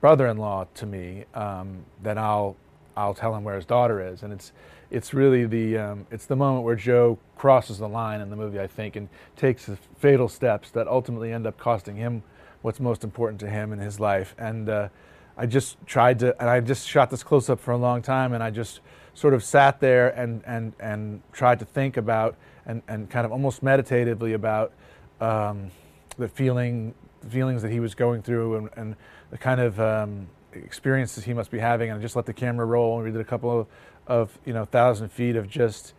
brother-in-law 0.00 0.66
to 0.74 0.86
me, 0.86 1.24
um, 1.34 1.84
then 2.02 2.18
I'll 2.18 2.56
I'll 2.96 3.14
tell 3.14 3.34
him 3.34 3.44
where 3.44 3.56
his 3.56 3.64
daughter 3.64 4.06
is, 4.06 4.22
and 4.22 4.32
it's 4.32 4.52
it's 4.90 5.14
really 5.14 5.46
the 5.46 5.78
um, 5.78 6.06
it's 6.10 6.26
the 6.26 6.36
moment 6.36 6.64
where 6.64 6.76
Joe 6.76 7.18
crosses 7.36 7.78
the 7.78 7.88
line 7.88 8.20
in 8.20 8.28
the 8.28 8.36
movie, 8.36 8.60
I 8.60 8.66
think, 8.66 8.96
and 8.96 9.08
takes 9.36 9.66
the 9.66 9.78
fatal 9.98 10.28
steps 10.28 10.70
that 10.72 10.88
ultimately 10.88 11.32
end 11.32 11.46
up 11.46 11.58
costing 11.58 11.96
him 11.96 12.22
what's 12.62 12.80
most 12.80 13.04
important 13.04 13.40
to 13.40 13.48
him 13.48 13.72
in 13.72 13.78
his 13.78 13.98
life. 13.98 14.34
And 14.36 14.68
uh, 14.68 14.88
I 15.36 15.46
just 15.46 15.76
tried 15.86 16.18
to, 16.20 16.38
and 16.40 16.50
I 16.50 16.60
just 16.60 16.88
shot 16.88 17.10
this 17.10 17.22
close 17.22 17.48
up 17.48 17.60
for 17.60 17.72
a 17.72 17.76
long 17.76 18.02
time, 18.02 18.32
and 18.32 18.42
I 18.42 18.50
just 18.50 18.80
sort 19.14 19.34
of 19.34 19.42
sat 19.42 19.80
there 19.80 20.08
and 20.10 20.42
and 20.46 20.72
and 20.80 21.22
tried 21.32 21.58
to 21.58 21.64
think 21.64 21.96
about 21.96 22.36
and 22.66 22.82
and 22.88 23.10
kind 23.10 23.26
of 23.26 23.32
almost 23.32 23.62
meditatively 23.62 24.32
about 24.32 24.72
um, 25.20 25.70
the 26.18 26.28
feeling 26.28 26.94
feelings 27.28 27.62
that 27.62 27.70
he 27.70 27.80
was 27.80 27.94
going 27.94 28.22
through 28.22 28.56
and, 28.56 28.70
and 28.76 28.96
the 29.30 29.38
kind 29.38 29.60
of 29.60 29.78
um, 29.78 30.26
experiences 30.52 31.24
he 31.24 31.34
must 31.34 31.50
be 31.50 31.58
having. 31.58 31.90
And 31.90 31.98
I 31.98 32.02
just 32.02 32.16
let 32.16 32.26
the 32.26 32.32
camera 32.32 32.64
roll 32.66 32.96
and 32.96 33.04
we 33.04 33.12
did 33.12 33.20
a 33.20 33.24
couple 33.24 33.60
of, 33.60 33.66
of 34.06 34.38
you 34.44 34.52
know 34.52 34.64
thousand 34.64 35.10
feet 35.10 35.36
of 35.36 35.48
just 35.48 35.94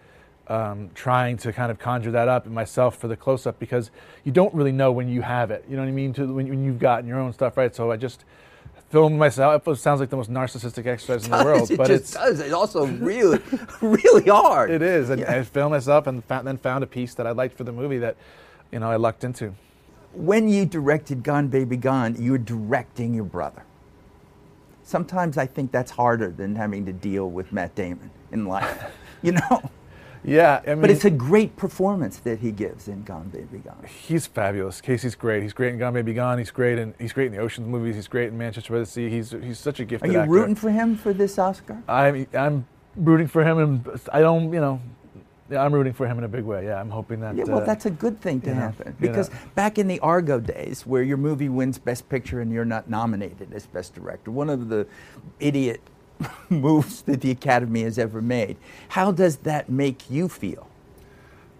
um, 0.48 0.90
trying 0.96 1.38
to 1.38 1.54
kind 1.54 1.72
of 1.72 1.80
conjure 1.80 2.12
that 2.12 2.28
up 2.28 2.46
in 2.46 2.54
myself 2.54 2.98
for 2.98 3.08
the 3.08 3.16
close 3.16 3.46
up 3.46 3.60
because 3.60 3.92
you 4.24 4.32
don't 4.32 4.54
really 4.54 4.72
know 4.72 4.92
when 4.92 5.08
you 5.08 5.22
have 5.22 5.52
it. 5.52 5.64
You 5.70 5.76
know 5.76 5.84
what 5.84 5.90
I 5.90 5.94
mean? 5.94 6.14
To 6.14 6.34
when, 6.34 6.50
when 6.50 6.64
you've 6.64 6.80
gotten 6.80 7.08
your 7.08 7.20
own 7.20 7.34
stuff 7.34 7.58
right? 7.58 7.74
So 7.74 7.92
I 7.92 7.98
just 7.98 8.26
filmed 8.92 9.18
myself 9.18 9.68
it 9.68 9.76
sounds 9.78 10.00
like 10.00 10.10
the 10.10 10.18
most 10.18 10.30
narcissistic 10.32 10.86
exercise 10.86 11.26
in 11.26 11.32
the 11.32 11.44
world 11.44 11.72
it 11.72 11.78
but 11.78 11.88
just 11.88 12.02
it's 12.04 12.14
does. 12.14 12.40
It's 12.42 12.54
also 12.54 12.86
really, 12.86 13.40
really 13.82 14.30
hard. 14.30 14.70
it 14.70 14.82
is 14.82 15.10
and 15.10 15.22
Yeah. 15.22 15.34
I 15.36 15.44
filmed 15.44 15.72
myself 15.72 16.08
and 16.08 16.24
found, 16.26 16.46
then 16.46 16.58
found 16.58 16.84
a 16.84 16.88
piece 16.88 17.14
that 17.16 17.26
I 17.26 17.32
liked 17.32 17.58
for 17.58 17.64
the 17.64 17.72
movie 17.72 17.98
that 18.00 18.16
you 18.72 18.80
know 18.80 18.92
I 18.92 18.98
lucked 18.98 19.24
into 19.24 19.54
when 20.14 20.50
you 20.50 20.66
directed 20.66 21.24
Gone 21.24 21.48
Baby 21.48 21.78
Gone, 21.78 22.16
you 22.22 22.32
were 22.32 22.38
directing 22.38 23.14
your 23.14 23.24
brother. 23.24 23.64
Sometimes 24.84 25.38
I 25.38 25.46
think 25.46 25.72
that's 25.72 25.92
harder 25.92 26.30
than 26.30 26.56
having 26.56 26.86
to 26.86 26.92
deal 26.92 27.30
with 27.32 27.54
Matt 27.54 27.76
Damon 27.76 28.12
in 28.32 28.46
life, 28.46 28.92
you 29.22 29.32
know. 29.34 29.72
Yeah 30.24 30.62
I 30.66 30.70
mean 30.70 30.82
But 30.82 30.90
it's 30.90 31.06
a 31.06 31.10
great 31.10 31.56
performance 31.56 32.18
that 32.20 32.40
he 32.40 32.52
gives 32.52 32.88
in 32.88 33.04
Gone 33.04 33.30
Baby 33.30 33.60
Gone. 33.60 33.86
He's 33.88 34.28
fabulous. 34.28 34.82
Casey's 34.82 35.16
great. 35.16 35.44
He's 35.44 35.54
great 35.54 35.74
in 35.74 35.80
Gone 35.80 35.94
Baby 35.94 36.14
Gone. 36.14 36.38
He's 36.38 36.52
great 36.52 36.78
in 36.78 36.94
he's 37.00 37.14
great 37.14 37.28
in 37.28 37.34
the 37.34 37.40
Ocean's 37.40 37.68
movies. 37.68 37.96
He's 37.96 38.08
great 38.08 38.30
in 38.30 38.38
Manchester 38.38 38.74
by 38.74 38.80
the 38.80 38.86
Sea. 38.86 39.10
He's 39.10 39.32
he's 39.32 39.60
such 39.60 39.80
a 39.80 39.86
gift. 39.86 40.04
Are 40.04 40.08
you 40.08 40.20
actor. 40.20 40.32
rooting 40.32 40.56
for 40.56 40.70
him 40.70 40.96
for 40.96 41.14
this 41.14 41.40
Oscar? 41.40 41.82
I'm 41.88 42.28
I'm 42.34 42.66
rooting 42.96 43.28
for 43.28 43.44
him, 43.44 43.58
and 43.58 44.02
I 44.12 44.22
don't 44.22 44.52
you 44.54 44.60
know, 44.60 44.82
I'm 45.58 45.74
rooting 45.74 45.94
for 45.94 46.08
him 46.08 46.18
in 46.18 46.24
a 46.24 46.28
big 46.28 46.44
way. 46.44 46.66
Yeah, 46.66 46.80
I'm 46.80 46.90
hoping 46.90 47.20
that. 47.22 47.36
Yeah, 47.36 47.46
well, 47.46 47.60
uh, 47.60 47.66
that's 47.66 47.86
a 47.86 47.92
good 47.92 48.20
thing 48.20 48.42
to 48.42 48.50
you 48.50 48.56
know, 48.56 48.62
happen 48.62 48.96
you 49.00 49.08
know. 49.08 49.12
because 49.12 49.30
back 49.56 49.78
in 49.78 49.88
the 49.88 50.00
Argo 50.00 50.40
days, 50.40 50.86
where 50.86 51.04
your 51.04 51.18
movie 51.18 51.50
wins 51.50 51.78
Best 51.78 52.08
Picture 52.10 52.42
and 52.42 52.52
you're 52.52 52.66
not 52.66 52.90
nominated 52.90 53.54
as 53.54 53.66
Best 53.66 53.94
Director, 53.94 54.32
one 54.32 54.50
of 54.50 54.70
the 54.70 54.88
idiot 55.40 55.82
moves 56.50 57.02
that 57.04 57.22
the 57.22 57.32
Academy 57.32 57.84
has 57.84 57.98
ever 57.98 58.22
made. 58.22 58.58
How 58.90 59.12
does 59.12 59.38
that 59.38 59.70
make 59.70 60.10
you 60.10 60.30
feel? 60.30 60.68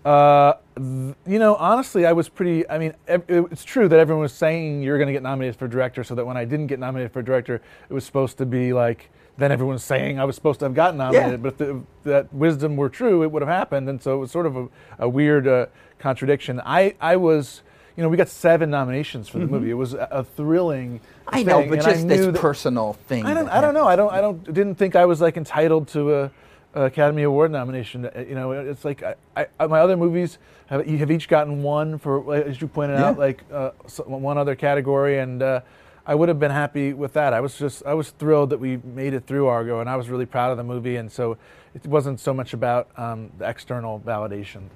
Uh, 0.04 0.54
th- 0.76 1.16
you 1.28 1.40
know, 1.40 1.56
honestly, 1.56 2.06
I 2.06 2.14
was 2.14 2.28
pretty. 2.28 2.68
I 2.70 2.78
mean, 2.78 2.94
it's 3.08 3.64
true 3.64 3.88
that 3.88 4.00
everyone 4.00 4.22
was 4.22 4.34
saying 4.34 4.82
you're 4.82 4.98
going 4.98 5.08
to 5.08 5.14
get 5.14 5.24
nominated 5.24 5.58
for 5.58 5.68
director, 5.68 6.04
so 6.04 6.16
that 6.16 6.26
when 6.26 6.38
I 6.38 6.46
didn't 6.46 6.68
get 6.68 6.80
nominated 6.80 7.12
for 7.12 7.22
director, 7.22 7.62
it 7.90 7.94
was 7.94 8.06
supposed 8.06 8.38
to 8.40 8.46
be 8.46 8.74
like. 8.74 9.10
Then 9.38 9.52
everyone's 9.52 9.84
saying 9.84 10.20
I 10.20 10.26
was 10.26 10.36
supposed 10.36 10.60
to 10.60 10.66
have 10.66 10.76
gotten 10.76 10.98
nominated, 10.98 11.42
but 11.42 11.54
if, 11.54 11.58
the, 11.58 11.70
if 11.78 11.84
that 12.04 12.34
wisdom 12.34 12.76
were 12.76 12.90
true, 12.90 13.24
it 13.24 13.32
would 13.32 13.42
have 13.42 13.50
happened, 13.50 13.90
and 13.90 14.00
so 14.00 14.14
it 14.16 14.18
was 14.18 14.30
sort 14.30 14.46
of 14.46 14.56
a, 14.58 14.68
a 15.00 15.10
weird 15.10 15.48
uh, 15.48 15.68
contradiction. 16.00 16.62
I, 16.64 16.96
I 17.00 17.16
was, 17.16 17.62
you 17.96 18.04
know, 18.04 18.10
we 18.10 18.18
got 18.18 18.30
seven 18.30 18.70
nominations 18.70 19.28
for 19.28 19.40
the 19.40 19.48
movie. 19.48 19.70
It 19.70 19.76
was 19.76 19.94
a, 19.94 20.08
a 20.12 20.24
thrilling. 20.24 21.00
Mm-hmm. 21.00 21.36
I 21.36 21.44
know, 21.44 21.60
thing, 21.60 21.70
but 21.70 21.80
and 21.80 21.88
just 21.88 22.08
this 22.08 22.26
that- 22.26 22.36
personal 22.36 22.94
thing. 22.94 23.26
I 23.26 23.34
don't. 23.34 23.50
I 23.50 23.62
don't 23.62 23.74
know. 23.74 23.88
I 23.88 23.96
don't. 23.96 24.12
I 24.12 24.22
don't. 24.22 24.44
Didn't 24.44 24.76
think 24.76 24.96
I 24.96 25.06
was 25.06 25.22
like 25.22 25.38
entitled 25.38 25.88
to 25.90 26.16
a, 26.16 26.32
a 26.74 26.82
Academy 26.84 27.24
Award 27.24 27.52
nomination. 27.52 28.06
Uh, 28.06 28.24
You 28.28 28.36
know, 28.36 28.52
it's 28.52 28.86
like 28.86 29.04
I, 29.36 29.46
I, 29.60 29.68
my 29.68 29.80
other 29.80 29.98
movies 29.98 30.38
have, 30.68 30.86
have 30.88 31.12
each 31.12 31.28
gotten 31.28 31.64
one 31.64 31.98
for, 31.98 32.34
as 32.34 32.62
you 32.62 32.68
pointed 32.68 32.98
out, 32.98 33.18
like 33.18 33.44
uh, 33.52 33.72
one 34.06 34.38
other 34.38 34.56
category, 34.56 35.20
and 35.20 35.42
uh, 35.44 35.62
I 36.06 36.16
would 36.16 36.30
have 36.30 36.40
been 36.40 36.52
happy 36.52 36.94
with 36.94 37.14
that. 37.14 37.34
I 37.34 37.42
was 37.42 37.58
just, 37.58 37.86
I 37.86 37.94
was 37.94 38.12
thrilled 38.12 38.50
that 38.52 38.60
we 38.60 38.78
made 38.78 39.14
it 39.14 39.28
through 39.28 39.48
Argo, 39.48 39.82
and 39.82 39.90
I 39.90 39.96
was 39.98 40.10
really 40.10 40.26
proud 40.26 40.52
of 40.52 40.58
the 40.58 40.64
movie, 40.64 40.96
and 40.96 41.12
so 41.12 41.38
it 41.76 41.86
wasn't 41.86 42.20
so 42.20 42.34
much 42.34 42.54
about 42.54 42.88
um, 42.98 43.32
the 43.38 43.48
external 43.50 44.00
validation. 44.00 44.70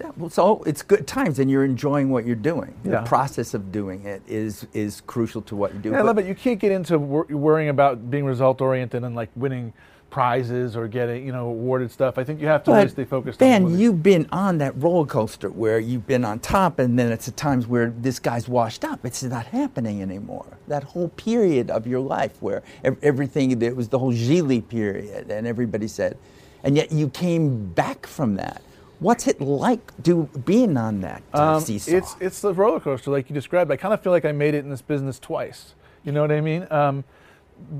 Yeah, 0.00 0.12
well, 0.16 0.30
so 0.30 0.62
it's 0.62 0.82
good 0.82 1.06
times, 1.06 1.38
and 1.38 1.50
you're 1.50 1.64
enjoying 1.64 2.08
what 2.10 2.24
you're 2.24 2.34
doing. 2.36 2.74
The 2.84 3.02
process 3.02 3.52
of 3.54 3.70
doing 3.70 4.04
it 4.06 4.22
is 4.26 4.66
is 4.72 5.02
crucial 5.02 5.42
to 5.42 5.56
what 5.56 5.74
you 5.74 5.80
do. 5.80 5.90
Yeah, 5.90 5.98
I 5.98 6.02
love 6.02 6.18
it. 6.18 6.26
You 6.26 6.34
can't 6.34 6.58
get 6.58 6.72
into 6.72 6.98
wor- 6.98 7.26
worrying 7.28 7.68
about 7.68 8.10
being 8.10 8.24
result 8.24 8.60
oriented 8.60 9.04
and 9.04 9.14
like 9.14 9.28
winning 9.36 9.72
prizes 10.08 10.76
or 10.76 10.88
getting 10.88 11.24
you 11.24 11.32
know 11.32 11.48
awarded 11.48 11.90
stuff. 11.90 12.18
I 12.18 12.24
think 12.24 12.40
you 12.40 12.46
have 12.46 12.64
to 12.64 12.70
But 12.70 12.76
really 12.76 12.88
stay 12.88 13.04
focused. 13.04 13.38
Ben, 13.38 13.64
on 13.64 13.78
you've 13.78 14.02
been 14.02 14.26
on 14.32 14.58
that 14.58 14.72
roller 14.82 15.06
coaster 15.06 15.50
where 15.50 15.78
you've 15.78 16.06
been 16.06 16.24
on 16.24 16.40
top, 16.40 16.78
and 16.78 16.98
then 16.98 17.12
it's 17.12 17.26
the 17.26 17.32
times 17.32 17.66
where 17.66 17.90
this 17.90 18.18
guy's 18.18 18.48
washed 18.48 18.84
up. 18.84 19.04
It's 19.04 19.22
not 19.22 19.46
happening 19.46 20.00
anymore. 20.02 20.46
That 20.66 20.82
whole 20.82 21.08
period 21.10 21.70
of 21.70 21.86
your 21.86 22.00
life 22.00 22.40
where 22.40 22.62
everything, 23.02 23.60
it 23.62 23.76
was 23.76 23.88
the 23.88 23.98
whole 23.98 24.12
Gigli 24.12 24.66
period, 24.66 25.30
and 25.30 25.46
everybody 25.46 25.88
said, 25.88 26.16
and 26.64 26.74
yet 26.76 26.90
you 26.90 27.08
came 27.10 27.66
back 27.72 28.06
from 28.06 28.36
that. 28.36 28.62
What's 29.00 29.26
it 29.26 29.40
like 29.40 29.92
do 30.02 30.28
being 30.44 30.76
on 30.76 31.00
that 31.00 31.22
uh, 31.34 31.56
Um, 31.56 31.62
seesaw? 31.62 31.96
It's 31.96 32.16
it's 32.20 32.40
the 32.40 32.52
roller 32.54 32.80
coaster, 32.80 33.10
like 33.10 33.28
you 33.30 33.34
described. 33.34 33.70
I 33.72 33.76
kind 33.76 33.94
of 33.94 34.02
feel 34.02 34.12
like 34.12 34.26
I 34.26 34.32
made 34.32 34.54
it 34.54 34.58
in 34.58 34.70
this 34.70 34.82
business 34.82 35.18
twice. 35.18 35.74
You 36.04 36.12
know 36.12 36.20
what 36.20 36.30
I 36.30 36.40
mean? 36.40 36.66
Um, 36.70 37.04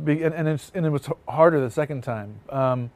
be, 0.05 0.23
and, 0.23 0.35
and, 0.35 0.49
it's, 0.49 0.71
and 0.75 0.85
it 0.85 0.91
was 0.91 1.09
harder 1.29 1.61
the 1.61 1.71
second 1.71 2.03
time. 2.05 2.41
Um, 2.51 2.91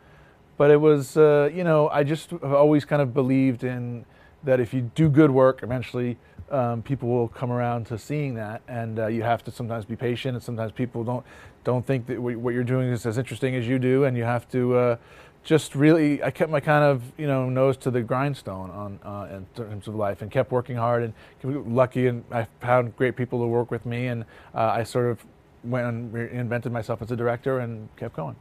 but 0.57 0.71
it 0.71 0.77
was, 0.77 1.17
uh, 1.17 1.51
you 1.53 1.65
know, 1.65 1.89
I 1.89 2.05
just 2.05 2.31
have 2.31 2.45
always 2.45 2.85
kind 2.85 3.03
of 3.03 3.13
believed 3.15 3.65
in 3.65 4.05
that 4.43 4.61
if 4.61 4.75
you 4.75 4.91
do 4.95 5.09
good 5.09 5.31
work, 5.31 5.63
eventually 5.63 6.19
um, 6.51 6.83
people 6.83 7.09
will 7.09 7.29
come 7.29 7.51
around 7.51 7.87
to 7.87 7.99
seeing 7.99 8.35
that, 8.35 8.61
and 8.69 8.99
uh, 8.99 9.07
you 9.07 9.23
have 9.23 9.43
to 9.45 9.51
sometimes 9.51 9.85
be 9.85 9.97
patient, 9.97 10.35
and 10.35 10.43
sometimes 10.43 10.73
people 10.73 11.03
don't 11.05 11.25
don't 11.65 11.87
think 11.87 12.07
that 12.07 12.21
what 12.21 12.53
you're 12.53 12.63
doing 12.63 12.89
is 12.89 13.07
as 13.07 13.17
interesting 13.17 13.55
as 13.57 13.67
you 13.67 13.79
do, 13.79 14.05
and 14.05 14.17
you 14.17 14.25
have 14.25 14.49
to. 14.51 14.75
Uh, 14.77 14.97
just 15.45 15.75
really, 15.75 16.23
I 16.23 16.31
kept 16.31 16.51
my 16.51 16.61
kind 16.61 16.85
of 16.85 17.03
you 17.19 17.27
know 17.27 17.49
nose 17.49 17.77
to 17.79 17.91
the 17.91 18.01
grindstone 18.01 18.71
on 18.71 18.99
uh, 19.05 19.37
in 19.37 19.47
terms 19.55 19.87
of 19.87 19.95
life, 19.95 20.23
and 20.23 20.31
kept 20.31 20.51
working 20.51 20.77
hard, 20.77 21.03
and 21.03 21.75
lucky, 21.75 22.07
and 22.07 22.25
I 22.33 22.47
found 22.61 22.97
great 22.97 23.15
people 23.15 23.39
to 23.41 23.47
work 23.47 23.71
with 23.71 23.87
me, 23.87 24.09
and 24.09 24.25
uh, 24.55 24.73
I 24.75 24.83
sort 24.83 25.11
of 25.11 25.25
went 25.63 25.87
and 25.87 26.13
reinvented 26.13 26.73
myself 26.73 27.03
as 27.03 27.11
a 27.11 27.17
director 27.17 27.59
and 27.59 27.89
kept 27.97 28.17
going. 28.17 28.37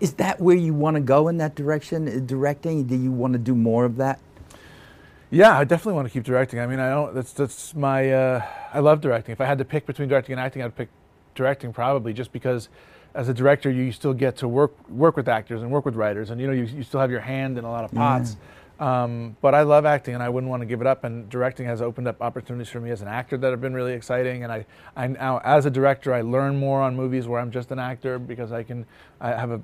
Is 0.00 0.12
that 0.14 0.40
where 0.40 0.56
you 0.56 0.74
want 0.74 0.94
to 0.94 1.00
go 1.00 1.28
in 1.28 1.38
that 1.38 1.54
direction, 1.54 2.08
uh, 2.08 2.20
directing? 2.24 2.84
Do 2.84 2.94
you 2.94 3.10
want 3.10 3.32
to 3.32 3.38
do 3.38 3.54
more 3.54 3.84
of 3.84 3.96
that? 3.96 4.20
Yeah, 5.30 5.58
I 5.58 5.64
definitely 5.64 5.94
want 5.94 6.08
to 6.08 6.12
keep 6.12 6.24
directing. 6.24 6.60
I 6.60 6.66
mean, 6.66 6.78
I 6.78 6.90
don't. 6.90 7.14
That's 7.14 7.32
that's 7.32 7.74
my. 7.74 8.12
Uh, 8.12 8.46
I 8.72 8.80
love 8.80 9.00
directing. 9.00 9.32
If 9.32 9.40
I 9.40 9.46
had 9.46 9.58
to 9.58 9.64
pick 9.64 9.86
between 9.86 10.08
directing 10.08 10.34
and 10.34 10.40
acting, 10.40 10.62
I'd 10.62 10.76
pick 10.76 10.88
directing 11.34 11.72
probably, 11.72 12.12
just 12.12 12.32
because 12.32 12.68
as 13.14 13.28
a 13.28 13.34
director, 13.34 13.70
you 13.70 13.92
still 13.92 14.14
get 14.14 14.36
to 14.38 14.48
work 14.48 14.72
work 14.88 15.16
with 15.16 15.28
actors 15.28 15.62
and 15.62 15.70
work 15.70 15.84
with 15.84 15.96
writers, 15.96 16.30
and 16.30 16.40
you 16.40 16.46
know 16.46 16.52
you, 16.52 16.64
you 16.64 16.82
still 16.82 17.00
have 17.00 17.10
your 17.10 17.20
hand 17.20 17.58
in 17.58 17.64
a 17.64 17.70
lot 17.70 17.84
of 17.84 17.92
pots. 17.92 18.36
Yeah. 18.38 18.44
Um, 18.80 19.36
but 19.40 19.54
I 19.54 19.62
love 19.62 19.84
acting, 19.84 20.14
and 20.14 20.22
I 20.22 20.28
wouldn't 20.28 20.48
want 20.48 20.60
to 20.60 20.66
give 20.66 20.80
it 20.80 20.86
up. 20.86 21.02
And 21.02 21.28
directing 21.28 21.66
has 21.66 21.82
opened 21.82 22.06
up 22.06 22.22
opportunities 22.22 22.68
for 22.68 22.80
me 22.80 22.90
as 22.90 23.02
an 23.02 23.08
actor 23.08 23.36
that 23.36 23.50
have 23.50 23.60
been 23.60 23.74
really 23.74 23.92
exciting. 23.92 24.44
And 24.44 24.52
I, 24.52 24.66
I 24.96 25.08
now 25.08 25.40
as 25.44 25.66
a 25.66 25.70
director, 25.70 26.14
I 26.14 26.20
learn 26.20 26.56
more 26.56 26.80
on 26.80 26.94
movies 26.94 27.26
where 27.26 27.40
I'm 27.40 27.50
just 27.50 27.72
an 27.72 27.78
actor 27.80 28.18
because 28.18 28.52
I 28.52 28.62
can, 28.62 28.86
I 29.20 29.30
have 29.30 29.50
a 29.50 29.60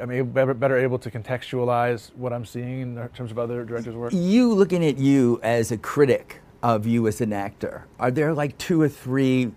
I'm 0.00 0.10
able, 0.10 0.54
better 0.54 0.76
able 0.76 0.98
to 1.00 1.10
contextualize 1.10 2.14
what 2.14 2.32
I'm 2.32 2.44
seeing 2.44 2.80
in 2.82 3.08
terms 3.10 3.30
of 3.30 3.38
other 3.38 3.64
directors' 3.64 3.94
work. 3.94 4.12
You 4.12 4.52
looking 4.54 4.84
at 4.84 4.98
you 4.98 5.40
as 5.42 5.72
a 5.72 5.76
critic 5.76 6.40
of 6.62 6.86
you 6.86 7.06
as 7.08 7.20
an 7.20 7.32
actor, 7.32 7.86
are 7.98 8.10
there 8.10 8.32
like 8.32 8.56
two 8.58 8.80
or 8.80 8.88
three 8.88 9.52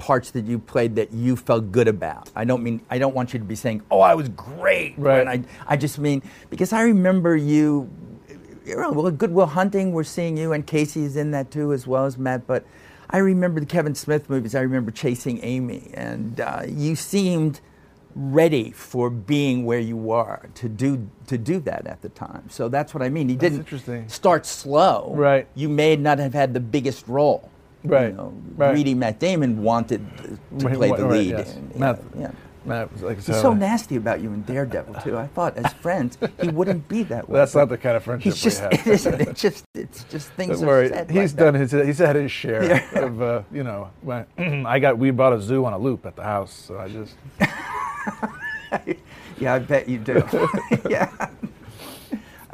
parts 0.00 0.30
that 0.32 0.46
you 0.46 0.58
played 0.58 0.96
that 0.96 1.12
you 1.12 1.36
felt 1.36 1.70
good 1.70 1.86
about? 1.86 2.30
I 2.34 2.44
don't 2.44 2.62
mean 2.62 2.80
I 2.90 2.98
don't 2.98 3.14
want 3.14 3.32
you 3.32 3.38
to 3.38 3.44
be 3.44 3.54
saying, 3.54 3.82
"Oh, 3.90 4.00
I 4.00 4.14
was 4.14 4.28
great." 4.30 4.94
Right. 4.96 5.28
I 5.28 5.44
I 5.68 5.76
just 5.76 5.98
mean 5.98 6.22
because 6.48 6.72
I 6.72 6.82
remember 6.82 7.36
you. 7.36 7.88
Well, 8.66 9.10
Good 9.10 9.32
Will 9.32 9.46
Hunting, 9.46 9.92
we're 9.92 10.04
seeing 10.04 10.36
you, 10.36 10.52
and 10.52 10.66
Casey's 10.66 11.16
in 11.16 11.32
that 11.32 11.50
too, 11.50 11.72
as 11.72 11.86
well 11.86 12.06
as 12.06 12.16
Matt. 12.16 12.46
But 12.46 12.64
I 13.10 13.18
remember 13.18 13.60
the 13.60 13.66
Kevin 13.66 13.94
Smith 13.94 14.30
movies. 14.30 14.54
I 14.54 14.60
remember 14.60 14.90
Chasing 14.90 15.40
Amy, 15.42 15.90
and 15.94 16.40
uh, 16.40 16.62
you 16.66 16.94
seemed 16.96 17.60
ready 18.14 18.70
for 18.70 19.08
being 19.10 19.64
where 19.64 19.78
you 19.78 19.96
were 19.96 20.48
to 20.54 20.68
do 20.68 21.08
to 21.26 21.38
do 21.38 21.60
that 21.60 21.86
at 21.86 22.02
the 22.02 22.08
time. 22.08 22.48
So 22.48 22.68
that's 22.68 22.94
what 22.94 23.02
I 23.02 23.08
mean. 23.08 23.28
He 23.28 23.36
That's 23.36 23.56
didn't 23.56 24.10
start 24.10 24.46
slow. 24.46 25.12
Right. 25.14 25.46
You 25.54 25.68
may 25.68 25.96
not 25.96 26.18
have 26.18 26.34
had 26.34 26.54
the 26.54 26.60
biggest 26.60 27.06
role. 27.08 27.50
Right. 27.84 28.10
You 28.10 28.16
know, 28.16 28.34
Right. 28.56 28.72
Greedy 28.74 28.94
Matt 28.94 29.18
Damon 29.18 29.62
wanted 29.62 30.04
to 30.18 30.38
Right, 30.66 30.74
play 30.76 30.88
the 30.92 31.04
right, 31.04 31.10
lead. 31.12 31.30
yes. 31.30 31.54
and, 31.54 31.76
Matt- 31.76 32.00
yeah. 32.18 32.30
Matt 32.66 32.92
was 32.92 33.02
like, 33.02 33.16
He's 33.16 33.24
so 33.40 33.54
nasty 33.54 33.96
about 33.96 34.20
you 34.20 34.30
in 34.34 34.42
Daredevil 34.42 34.94
too. 35.02 35.16
I 35.16 35.28
thought 35.28 35.56
as 35.56 35.72
friends 35.74 36.18
he 36.42 36.48
wouldn't 36.48 36.86
be 36.88 37.02
that 37.04 37.26
way. 37.26 37.38
That's 37.38 37.54
not 37.54 37.70
the 37.70 37.78
kind 37.78 37.96
of 37.96 38.02
friendship 38.04 38.34
He's 38.34 38.42
just 38.42 38.60
we 38.60 38.64
have. 38.64 38.72
it 38.86 38.90
isn't. 38.92 39.20
It's 39.22 39.40
just 39.40 39.64
it's 39.74 40.04
just 40.04 40.28
things 40.32 40.58
Don't 40.58 40.68
worry. 40.68 40.90
said 40.90 41.10
He's 41.10 41.32
like 41.32 41.38
done 41.38 41.54
that. 41.54 41.60
his. 41.70 41.72
He's 41.86 41.98
had 41.98 42.16
his 42.16 42.30
share 42.30 42.62
Yeah. 42.64 42.86
of, 42.98 43.22
uh, 43.22 43.42
you 43.50 43.64
know. 43.64 43.88
When 44.02 44.26
I 44.66 44.78
got. 44.78 44.98
We 44.98 45.10
bought 45.10 45.32
a 45.32 45.40
zoo 45.40 45.64
on 45.64 45.72
a 45.72 45.78
loop 45.78 46.04
at 46.04 46.16
the 46.16 46.22
house, 46.22 46.52
so 46.52 46.78
I 46.78 46.88
just. 46.88 47.14
yeah, 49.38 49.54
I 49.54 49.58
bet 49.58 49.88
you 49.88 49.98
do. 49.98 50.22
yeah. 50.88 51.10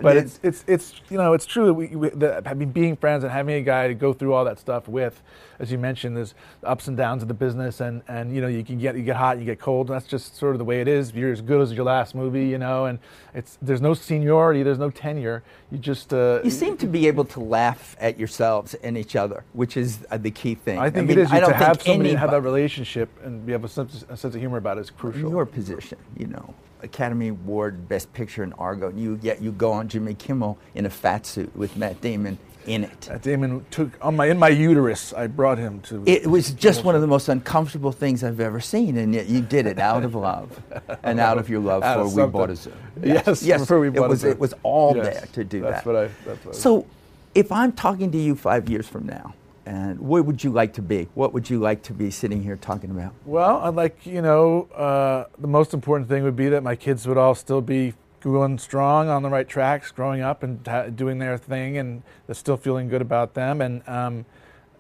But 0.07 0.17
it's 0.17 0.41
it's 0.43 0.65
it's 0.67 0.95
you 1.11 1.17
know 1.19 1.33
it's 1.33 1.47
true 1.47 1.67
that 1.67 1.75
we, 1.75 1.89
we 1.89 2.11
I 2.47 2.55
mean 2.55 2.71
being 2.71 2.97
friends 2.97 3.25
and 3.25 3.33
having 3.33 3.57
a 3.57 3.61
guy 3.63 3.89
to 3.89 3.95
go 3.95 4.13
through 4.13 4.33
all 4.33 4.45
that 4.45 4.59
stuff 4.59 4.89
with, 4.89 5.23
as 5.59 5.71
you 5.73 5.79
mentioned, 5.79 6.17
there's 6.17 6.35
ups 6.65 6.89
and 6.89 6.97
downs 6.97 7.23
of 7.23 7.29
the 7.29 7.35
business 7.35 7.81
and 7.81 8.03
and 8.09 8.35
you 8.35 8.41
know 8.41 8.47
you 8.49 8.65
can 8.65 8.79
get 8.79 8.97
you 8.97 9.03
get 9.03 9.17
hot 9.17 9.39
you 9.39 9.45
get 9.45 9.59
cold 9.59 9.89
and 9.89 9.95
that's 9.97 10.07
just 10.07 10.37
sort 10.37 10.53
of 10.53 10.59
the 10.59 10.65
way 10.65 10.81
it 10.81 10.89
is. 10.89 11.13
You're 11.13 11.33
as 11.33 11.41
good 11.41 11.61
as 11.61 11.73
your 11.73 11.85
last 11.85 12.15
movie, 12.15 12.47
you 12.47 12.59
know, 12.59 12.87
and 12.87 12.99
it's 13.35 13.59
there's 13.61 13.81
no 13.81 13.95
seniority, 13.95 14.63
there's 14.63 14.79
no 14.79 14.91
tenure. 14.91 15.43
You 15.71 15.79
just 15.79 16.13
uh, 16.15 16.41
You 16.45 16.51
seem 16.51 16.77
to 16.79 16.87
be 16.87 17.09
able 17.09 17.25
to 17.25 17.41
laugh 17.41 17.97
at 18.01 18.19
yourselves 18.19 18.75
and 18.75 18.97
each 18.97 19.17
other, 19.17 19.45
which 19.53 19.77
is 19.77 20.07
uh, 20.11 20.19
the 20.19 20.31
key 20.31 20.55
thing. 20.55 20.79
I 20.79 20.91
think 20.91 21.09
mean, 21.09 21.19
it 21.19 21.23
is 21.23 21.33
I 21.33 21.41
don't 21.41 21.51
to 21.51 21.57
have 21.57 21.83
somebody 21.83 22.11
have 22.11 22.31
anybody- 22.31 22.31
that 22.31 22.41
relationship 22.43 23.09
and 23.25 23.45
be 23.45 23.53
able 23.53 23.69
to 23.69 23.75
sense, 23.75 24.05
a 24.09 24.17
sense 24.17 24.35
of 24.35 24.41
humor 24.41 24.59
about 24.59 24.79
it 24.79 24.83
is 24.83 24.91
crucial. 24.91 25.31
your 25.31 25.47
position, 25.47 25.99
you 26.17 26.27
know, 26.29 26.55
Academy 26.87 27.29
Award 27.29 27.89
Best 27.89 28.13
Picture 28.15 28.43
in 28.43 28.53
Argo, 28.55 28.89
and 28.89 28.99
you 29.01 29.19
yet 29.23 29.43
you 29.43 29.53
go 29.53 29.73
on 29.73 29.89
Jimmy 29.89 30.15
Kimmel 30.15 30.59
in 30.75 30.87
a 30.87 30.91
fat 30.91 31.27
suit 31.27 31.55
with 31.55 31.77
Matt 31.77 32.01
Damon 32.01 32.39
in 32.67 32.83
it. 32.85 33.09
Matt 33.09 33.23
Damon 33.23 33.65
took 33.71 33.91
on 34.01 34.17
my 34.17 34.27
in 34.27 34.39
my 34.39 34.49
uterus. 34.49 35.13
I 35.13 35.27
brought 35.27 35.59
him 35.59 35.81
to. 35.83 36.03
It 36.07 36.27
was 36.27 36.53
just 36.53 36.83
one 36.85 36.95
of 36.95 37.01
the 37.01 37.07
most 37.07 37.29
uncomfortable 37.29 37.93
things 37.93 38.25
I've 38.25 38.41
ever 38.41 38.61
seen, 38.61 38.97
and 38.97 39.15
yet 39.15 39.27
you 39.27 39.41
did 39.41 39.67
it 39.67 39.79
out 39.79 40.05
of 40.05 40.15
love 40.15 40.61
and 41.03 41.21
out 41.21 41.39
of 41.39 41.49
your 41.49 41.61
love 41.61 41.83
Out 41.83 42.11
for 42.11 42.25
We. 42.25 42.31
Bought 42.31 42.51
a 42.51 42.57
Zoo. 42.57 42.73
Yes, 43.03 43.43
yes, 43.43 43.67
for 43.67 43.79
We 43.81 43.89
it 43.89 43.95
Bought 43.95 44.11
a 44.13 44.17
Zoo. 44.17 44.31
it 44.31 44.39
was 44.39 44.55
all 44.63 44.97
Yes, 44.97 45.05
there 45.05 45.29
to 45.35 45.45
do 45.45 45.61
that's 45.61 45.85
that. 45.85 45.87
What 45.87 45.97
I, 46.05 46.11
that's 46.25 46.45
what 46.45 46.55
I. 46.55 46.59
So, 46.59 46.87
if 47.35 47.53
I'm 47.53 47.73
talking 47.73 48.11
to 48.13 48.19
you 48.19 48.35
five 48.35 48.69
years 48.69 48.89
from 48.89 49.07
now, 49.07 49.35
and 49.67 50.01
where 50.01 50.23
would 50.23 50.45
you 50.45 50.51
like 50.51 50.73
to 50.75 50.83
be? 50.83 51.09
What 51.15 51.35
would 51.35 51.51
you 51.51 51.59
like 51.59 51.83
to 51.83 51.93
be 51.93 52.11
sitting 52.11 52.43
here 52.43 52.57
talking 52.57 52.91
about? 52.91 53.13
Well, 53.25 53.59
I'd 53.59 53.75
like, 53.75 54.07
you 54.07 54.23
know, 54.23 54.69
uh, 54.75 55.25
the 55.39 55.49
most 55.49 55.75
important 55.75 56.09
thing 56.09 56.23
would 56.23 56.37
be 56.37 56.49
that 56.49 56.63
my 56.63 56.77
kids 56.77 57.07
would 57.07 57.19
all 57.19 57.35
still 57.35 57.61
be 57.61 57.95
going 58.21 58.59
strong 58.59 59.09
on 59.09 59.23
the 59.23 59.29
right 59.29 59.49
tracks, 59.49 59.91
growing 59.91 60.23
up 60.23 60.45
and 60.45 60.65
ta- 60.65 60.87
doing 60.87 61.19
their 61.19 61.37
thing, 61.37 61.79
and 61.79 62.03
still 62.33 62.57
feeling 62.57 62.89
good 62.89 63.03
about 63.03 63.35
them 63.35 63.61
and, 63.61 63.87
um, 63.89 64.25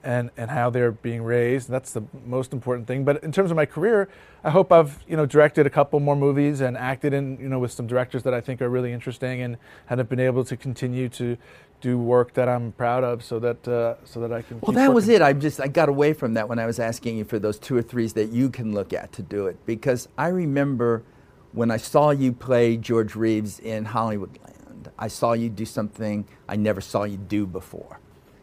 and, 0.04 0.30
and 0.36 0.50
how 0.50 0.70
they're 0.70 0.92
being 0.92 1.24
raised. 1.24 1.68
That's 1.68 1.92
the 1.92 2.04
most 2.24 2.52
important 2.52 2.86
thing. 2.86 3.04
But 3.04 3.24
in 3.24 3.32
terms 3.32 3.50
of 3.50 3.56
my 3.56 3.66
career, 3.66 4.08
I 4.44 4.50
hope 4.50 4.70
I've, 4.70 5.02
you 5.08 5.16
know, 5.16 5.26
directed 5.26 5.66
a 5.66 5.70
couple 5.70 5.98
more 5.98 6.14
movies 6.14 6.60
and 6.60 6.76
acted 6.76 7.12
in, 7.12 7.38
you 7.40 7.48
know, 7.48 7.58
with 7.58 7.72
some 7.72 7.88
directors 7.88 8.22
that 8.22 8.32
I 8.32 8.40
think 8.40 8.62
are 8.62 8.68
really 8.68 8.92
interesting 8.92 9.42
and 9.42 9.56
have 9.86 10.08
been 10.08 10.20
able 10.20 10.44
to 10.44 10.56
continue 10.56 11.08
to 11.08 11.36
do 11.86 11.96
work 11.96 12.34
that 12.34 12.48
I'm 12.48 12.72
proud 12.72 13.04
of 13.04 13.22
so 13.22 13.38
that, 13.38 13.68
uh, 13.68 13.94
so 14.04 14.18
that 14.20 14.32
I 14.32 14.42
can 14.42 14.58
Well, 14.60 14.72
that 14.72 14.92
was 14.92 15.08
it. 15.08 15.22
I 15.22 15.32
just 15.32 15.60
I 15.60 15.68
got 15.68 15.88
away 15.88 16.14
from 16.14 16.34
that 16.34 16.48
when 16.48 16.58
I 16.58 16.66
was 16.66 16.80
asking 16.80 17.16
you 17.16 17.24
for 17.24 17.38
those 17.38 17.60
two 17.60 17.76
or 17.76 17.82
threes 17.82 18.12
that 18.14 18.30
you 18.32 18.50
can 18.50 18.74
look 18.74 18.92
at 18.92 19.12
to 19.12 19.22
do 19.22 19.46
it 19.46 19.56
because 19.66 20.08
I 20.18 20.28
remember 20.28 21.04
when 21.52 21.70
I 21.70 21.76
saw 21.76 22.10
you 22.10 22.32
play 22.32 22.76
George 22.76 23.14
Reeves 23.14 23.60
in 23.60 23.86
Hollywoodland. 23.86 24.90
I 24.98 25.06
saw 25.06 25.32
you 25.32 25.48
do 25.48 25.64
something 25.64 26.26
I 26.48 26.56
never 26.56 26.80
saw 26.80 27.04
you 27.04 27.18
do 27.18 27.46
before. 27.46 28.00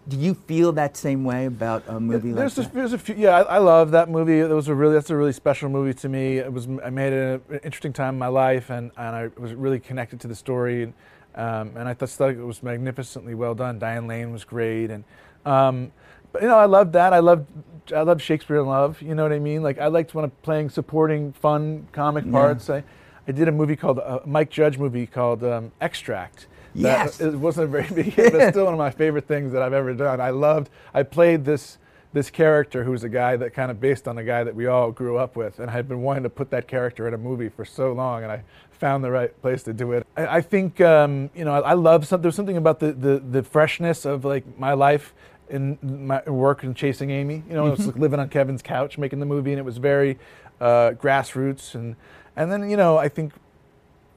Do 0.08 0.18
you 0.18 0.34
feel 0.34 0.72
that 0.74 0.96
same 0.96 1.24
way 1.26 1.46
about 1.46 1.84
a 1.88 2.00
movie 2.00 2.32
There's 2.32 2.58
like 2.58 2.68
a, 2.68 2.70
that? 2.70 2.76
there's 2.76 2.94
a 2.94 2.98
few. 2.98 3.16
Yeah, 3.16 3.40
I, 3.40 3.56
I 3.56 3.58
love 3.58 3.92
that 3.92 4.10
movie. 4.10 4.40
It 4.40 4.50
was 4.50 4.70
a 4.70 4.76
really 4.76 4.94
that's 4.94 5.10
a 5.10 5.16
really 5.18 5.34
special 5.34 5.70
movie 5.70 5.94
to 5.96 6.08
me. 6.08 6.38
It 6.38 6.52
was 6.52 6.68
I 6.84 6.90
made 6.90 7.12
it 7.12 7.42
an 7.50 7.60
interesting 7.64 7.94
time 7.94 8.16
in 8.16 8.20
my 8.20 8.28
life, 8.28 8.70
and, 8.70 8.92
and 8.98 9.16
I 9.16 9.30
was 9.38 9.54
really 9.54 9.80
connected 9.80 10.22
to 10.22 10.28
the 10.28 10.36
story, 10.36 10.84
and, 10.84 10.94
um, 11.36 11.72
and 11.76 11.88
I 11.88 11.94
thought 11.94 12.32
it 12.32 12.38
was 12.38 12.62
magnificently 12.64 13.34
well 13.36 13.56
done. 13.56 13.80
Diane 13.80 14.08
Lane 14.08 14.32
was 14.32 14.44
great, 14.44 14.90
and 14.92 15.04
um, 15.46 15.92
but 16.32 16.42
you 16.42 16.48
know 16.48 16.58
I 16.58 16.66
loved 16.66 16.94
that. 16.94 17.14
I 17.14 17.20
loved 17.20 17.48
I 17.94 18.02
loved 18.02 18.22
Shakespeare 18.22 18.58
in 18.60 18.66
Love. 18.68 19.02
You 19.02 19.16
know 19.16 19.24
what 19.24 19.34
I 19.34 19.40
mean? 19.40 19.62
Like 19.64 19.80
I 19.80 19.88
liked 19.88 20.14
when 20.16 20.26
I'm 20.26 20.32
playing 20.42 20.70
supporting 20.70 21.34
fun 21.34 21.88
comic 21.92 22.26
Yeah. 22.26 22.32
parts. 22.32 22.70
I, 22.70 22.84
I 23.28 23.32
did 23.32 23.48
a 23.48 23.52
movie 23.52 23.76
called 23.76 24.00
a 24.00 24.22
Mike 24.26 24.50
Judge 24.50 24.78
movie 24.78 25.06
called 25.08 25.44
um, 25.44 25.72
Extract. 25.82 26.48
That- 26.76 27.06
Yes. 27.06 27.22
it 27.22 27.36
wasn't 27.36 27.66
a 27.66 27.68
very 27.68 27.88
big 27.94 28.14
hit, 28.14 28.32
but 28.32 28.42
it's 28.42 28.50
still 28.54 28.66
one 28.66 28.74
of 28.74 28.80
my 28.80 28.90
favorite 28.90 29.28
things 29.28 29.54
that 29.54 29.62
I've 29.62 29.74
ever 29.74 29.94
done. 29.94 30.20
I 30.20 30.32
loved. 30.32 30.70
I 30.94 31.04
played 31.04 31.46
this 31.46 31.78
this 32.14 32.30
character 32.30 32.84
who's 32.84 33.04
a 33.04 33.10
guy 33.10 33.36
that 33.36 33.54
kind 33.54 33.72
of 33.72 33.82
based 33.82 34.08
on 34.08 34.18
a 34.18 34.24
guy 34.24 34.44
that 34.44 34.56
we 34.56 34.68
all 34.68 34.92
grew 34.92 35.18
up 35.18 35.36
with, 35.36 35.60
and 35.60 35.70
I 35.70 35.74
had 35.74 35.88
been 35.88 36.02
wanting 36.02 36.24
to 36.24 36.30
put 36.30 36.52
that 36.52 36.68
character 36.68 37.08
in 37.08 37.14
a 37.14 37.18
movie 37.18 37.50
for 37.50 37.66
so 37.66 37.92
long, 37.92 38.24
and 38.24 38.32
I 38.32 38.44
found 38.72 39.04
the 39.04 39.12
right 39.12 39.40
place 39.42 39.64
to 39.64 39.74
do 39.74 39.92
it. 39.94 40.06
I, 40.16 40.38
I 40.38 40.42
think 40.42 40.80
um, 40.80 41.30
you 41.36 41.44
know 41.44 41.54
I, 41.54 41.72
I 41.72 41.74
love 41.74 42.08
some, 42.08 42.22
there's 42.22 42.36
something 42.36 42.58
about 42.58 42.80
the, 42.80 42.94
the 42.94 43.20
the 43.20 43.44
freshness 43.44 44.06
of 44.06 44.26
like 44.26 44.58
my 44.60 44.74
life 44.74 45.14
in 45.50 45.78
my 45.82 46.22
work 46.30 46.64
and 46.64 46.76
chasing 46.76 47.10
Amy. 47.12 47.44
You 47.50 47.56
know, 47.56 47.68
it 47.68 47.78
was 47.78 47.88
like 47.88 47.96
living 47.98 48.20
on 48.20 48.30
Kevin's 48.30 48.62
couch 48.62 48.98
making 48.98 49.20
the 49.20 49.26
movie, 49.26 49.52
and 49.52 49.60
it 49.60 49.66
was 49.66 49.78
very 49.78 50.18
uh, 50.62 50.92
grassroots 50.92 51.76
and 51.76 51.96
and 52.36 52.52
then 52.52 52.70
you 52.70 52.78
know 52.78 52.98
I 52.98 53.10
think 53.10 53.34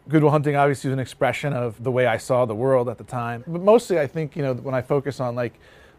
Good 0.08 0.22
Will 0.22 0.30
Hunting 0.30 0.54
obviously 0.54 0.88
was 0.88 0.94
an 0.94 1.00
expression 1.00 1.52
of 1.52 1.82
the 1.82 1.90
way 1.90 2.06
I 2.06 2.16
saw 2.16 2.44
the 2.44 2.54
world 2.54 2.88
at 2.88 2.98
the 2.98 3.04
time. 3.04 3.42
But 3.46 3.62
mostly, 3.62 3.98
I 3.98 4.06
think 4.06 4.36
you 4.36 4.42
know 4.42 4.54
when 4.54 4.74
I 4.74 4.82
focus 4.82 5.20
on 5.20 5.34
like 5.34 5.54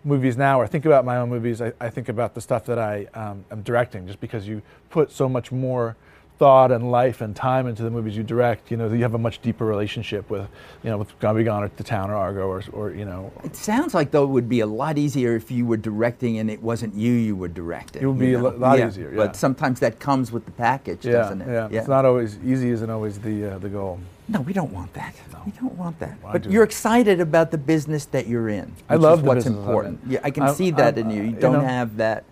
movies 0.07 0.37
now 0.37 0.59
or 0.59 0.67
think 0.67 0.85
about 0.85 1.05
my 1.05 1.17
own 1.17 1.29
movies, 1.29 1.61
I, 1.61 1.73
I 1.79 1.89
think 1.89 2.09
about 2.09 2.33
the 2.33 2.41
stuff 2.41 2.65
that 2.65 2.79
I 2.79 3.07
um, 3.13 3.45
am 3.51 3.61
directing, 3.61 4.07
just 4.07 4.19
because 4.19 4.47
you 4.47 4.61
put 4.89 5.11
so 5.11 5.27
much 5.27 5.51
more 5.51 5.95
thought 6.37 6.71
and 6.71 6.91
life 6.91 7.21
and 7.21 7.35
time 7.35 7.67
into 7.67 7.83
the 7.83 7.89
movies 7.89 8.15
you 8.15 8.23
direct, 8.23 8.69
you 8.69 8.77
know, 8.77 8.87
you 8.91 9.01
have 9.01 9.15
a 9.15 9.17
much 9.17 9.41
deeper 9.41 9.65
relationship 9.65 10.29
with, 10.29 10.47
you 10.83 10.89
know, 10.89 10.97
with 10.97 11.17
Gone 11.19 11.35
Be 11.35 11.43
Gone 11.43 11.63
or 11.63 11.71
The 11.75 11.83
Town 11.83 12.11
or 12.11 12.15
Argo 12.15 12.47
or, 12.47 12.63
or, 12.73 12.91
you 12.91 13.05
know. 13.05 13.31
It 13.43 13.55
sounds 13.55 13.93
like 13.93 14.11
though 14.11 14.23
it 14.23 14.27
would 14.27 14.47
be 14.47 14.59
a 14.59 14.67
lot 14.67 14.97
easier 14.97 15.35
if 15.35 15.49
you 15.49 15.65
were 15.65 15.77
directing 15.77 16.37
and 16.37 16.49
it 16.49 16.61
wasn't 16.61 16.93
you 16.93 17.11
you 17.11 17.35
were 17.35 17.47
directing. 17.47 18.03
It 18.03 18.05
would 18.05 18.19
be 18.19 18.33
know? 18.33 18.49
a 18.49 18.49
lot 18.49 18.77
yeah. 18.77 18.87
easier, 18.87 19.09
yeah. 19.09 19.17
But 19.17 19.35
sometimes 19.35 19.79
that 19.79 19.99
comes 19.99 20.31
with 20.31 20.45
the 20.45 20.51
package, 20.51 21.05
yeah, 21.05 21.13
doesn't 21.13 21.41
it? 21.41 21.47
Yeah. 21.47 21.79
it's 21.79 21.87
not 21.87 22.05
always 22.05 22.37
easy. 22.45 22.69
Isn't 22.69 22.89
always 22.89 23.19
the 23.19 23.55
uh, 23.55 23.57
the 23.57 23.69
goal. 23.69 23.99
No, 24.29 24.41
we 24.41 24.51
don't 24.53 24.73
want 24.73 24.93
that. 24.93 25.15
No. 25.31 25.39
We 25.45 25.51
don't 25.53 25.75
want 25.75 25.99
that. 25.99 26.21
Well, 26.21 26.33
but 26.33 26.45
you're 26.45 26.65
that. 26.65 26.69
excited 26.71 27.21
about 27.21 27.51
the 27.51 27.57
business 27.57 28.05
that 28.05 28.27
you're 28.27 28.49
in. 28.49 28.73
I 28.89 28.95
love 28.95 29.19
is 29.19 29.25
what's 29.25 29.45
important. 29.45 30.01
Yeah, 30.07 30.19
I 30.23 30.31
can 30.31 30.43
I'm- 30.43 30.55
see 30.55 30.71
that 30.71 30.97
I'm, 30.97 31.09
in 31.09 31.15
you. 31.15 31.23
You 31.23 31.31
don't 31.31 31.53
know- 31.53 31.59
have 31.61 31.97
that. 31.97 32.25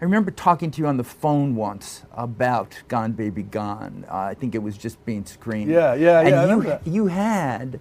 I 0.00 0.04
remember 0.04 0.30
talking 0.30 0.70
to 0.70 0.80
you 0.80 0.86
on 0.86 0.96
the 0.96 1.02
phone 1.04 1.56
once 1.56 2.04
about 2.12 2.78
Gone 2.86 3.12
Baby 3.12 3.42
Gone. 3.42 4.04
Uh, 4.08 4.16
I 4.16 4.34
think 4.34 4.54
it 4.54 4.62
was 4.62 4.78
just 4.78 5.04
being 5.04 5.24
screened. 5.24 5.70
Yeah, 5.72 5.94
yeah, 5.94 6.20
and 6.20 6.28
yeah, 6.28 6.42
I 6.42 6.78
You, 6.84 6.92
you 6.92 7.06
had 7.08 7.80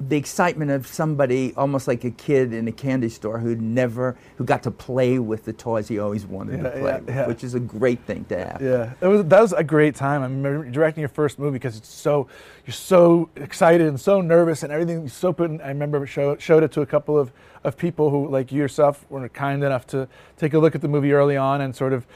the 0.00 0.16
excitement 0.16 0.70
of 0.70 0.86
somebody 0.86 1.52
almost 1.56 1.86
like 1.86 2.04
a 2.04 2.10
kid 2.10 2.54
in 2.54 2.66
a 2.66 2.72
candy 2.72 3.10
store 3.10 3.38
who 3.38 3.54
never 3.56 4.16
who 4.36 4.44
got 4.44 4.62
to 4.62 4.70
play 4.70 5.18
with 5.18 5.44
the 5.44 5.52
toys 5.52 5.88
he 5.88 5.98
always 5.98 6.24
wanted 6.24 6.62
to 6.62 6.70
play 6.70 6.80
yeah, 6.80 6.98
with, 6.98 7.08
yeah. 7.08 7.26
which 7.26 7.44
is 7.44 7.54
a 7.54 7.60
great 7.60 8.00
thing 8.00 8.24
to 8.24 8.38
have. 8.38 8.62
Yeah, 8.62 8.92
it 9.00 9.06
was, 9.06 9.24
that 9.26 9.40
was 9.40 9.52
a 9.52 9.62
great 9.62 9.94
time. 9.94 10.22
I 10.22 10.24
remember 10.24 10.70
directing 10.70 11.02
your 11.02 11.10
first 11.10 11.38
movie 11.38 11.52
because 11.52 11.76
it's 11.76 11.92
so 11.92 12.28
you're 12.66 12.74
so 12.74 13.28
excited 13.36 13.88
and 13.88 14.00
so 14.00 14.20
nervous 14.20 14.62
and 14.62 14.72
everything. 14.72 15.08
So 15.08 15.32
put. 15.32 15.50
In, 15.50 15.60
I 15.60 15.68
remember 15.68 16.06
show, 16.06 16.36
showed 16.36 16.62
it 16.62 16.72
to 16.72 16.82
a 16.82 16.86
couple 16.86 17.18
of, 17.18 17.32
of 17.64 17.76
people 17.76 18.10
who, 18.10 18.28
like 18.28 18.52
you 18.52 18.58
yourself, 18.58 19.04
were 19.10 19.28
kind 19.28 19.64
enough 19.64 19.86
to 19.88 20.08
take 20.36 20.54
a 20.54 20.58
look 20.58 20.74
at 20.74 20.80
the 20.80 20.88
movie 20.88 21.12
early 21.12 21.36
on 21.36 21.60
and 21.60 21.74
sort 21.74 21.92
of, 21.92 22.06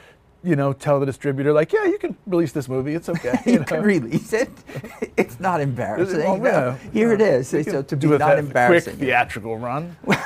you 0.44 0.56
know, 0.56 0.72
tell 0.72 1.00
the 1.00 1.06
distributor 1.06 1.52
like, 1.52 1.72
yeah, 1.72 1.84
you 1.86 1.98
can 1.98 2.16
release 2.26 2.52
this 2.52 2.68
movie. 2.68 2.94
It's 2.94 3.08
okay. 3.08 3.38
you 3.46 3.58
know? 3.60 3.64
can 3.64 3.82
release 3.82 4.32
it. 4.32 4.50
It's 5.16 5.38
not 5.40 5.60
embarrassing. 5.60 6.18
Well, 6.18 6.38
No, 6.38 6.72
Here 6.92 7.12
it 7.12 7.20
yeah. 7.20 7.26
is. 7.38 7.52
You 7.52 7.62
So 7.62 7.82
to 7.82 7.96
do 7.96 8.08
be 8.10 8.14
a 8.16 8.18
not 8.18 8.32
quick 8.34 8.38
embarrassing. 8.46 8.96
theatrical 8.96 9.56
run. 9.58 9.96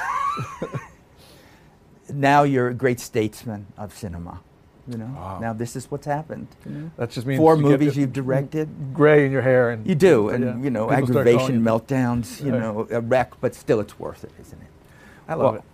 now 2.13 2.43
you're 2.43 2.69
a 2.69 2.75
great 2.75 3.01
statesman 3.01 3.67
of 3.77 3.95
cinema. 3.97 4.41
You 4.91 4.97
know. 4.97 5.13
Wow. 5.15 5.39
Now 5.41 5.53
this 5.53 5.77
is 5.77 5.91
what's 5.91 6.07
happened. 6.07 6.49
you 6.65 6.73
know? 6.73 6.91
That 6.97 7.11
just 7.11 7.27
means 7.27 7.39
Four 7.39 7.57
you 7.57 7.63
movies 7.63 7.97
you've 7.97 8.15
directed. 8.15 8.69
gray 8.95 9.27
in 9.27 9.33
your 9.33 9.43
hair 9.43 9.69
and 9.71 9.87
You 9.87 9.95
do, 9.95 10.31
and 10.31 10.43
yeah, 10.45 10.57
you 10.65 10.71
know 10.71 10.87
people 10.89 11.19
aggravation, 11.19 11.63
meltdowns. 11.63 12.43
You 12.43 12.53
know, 12.53 12.89
a 12.91 13.01
wreck, 13.03 13.33
but 13.43 13.55
still, 13.55 13.81
it's 13.81 13.99
worth 13.99 14.25
it, 14.25 14.33
isn't 14.41 14.61
it? 14.63 14.69
I 15.29 15.35
love 15.35 15.55
Well, 15.57 15.65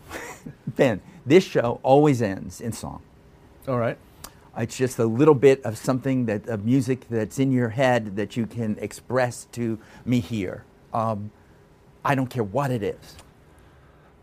Ben, 0.67 1.01
this 1.25 1.45
show 1.45 1.79
always 1.85 2.21
ends 2.21 2.61
in 2.61 2.73
song. 2.73 3.03
All 3.69 3.79
right. 3.79 3.97
It's 4.57 4.77
just 4.77 4.99
a 4.99 5.05
little 5.05 5.35
bit 5.35 5.63
of 5.65 5.77
something 5.77 6.27
that 6.27 6.47
of 6.49 6.65
music 6.65 7.07
that's 7.11 7.39
in 7.39 7.51
your 7.53 7.71
head 7.71 8.17
that 8.17 8.37
you 8.37 8.47
can 8.47 8.77
express 8.81 9.47
to 9.53 9.79
me 10.05 10.21
here. 10.21 10.65
Um, 10.93 11.31
I 12.05 12.15
don't 12.15 12.29
care 12.29 12.45
what 12.45 12.71
it 12.71 12.83
is. 12.83 13.17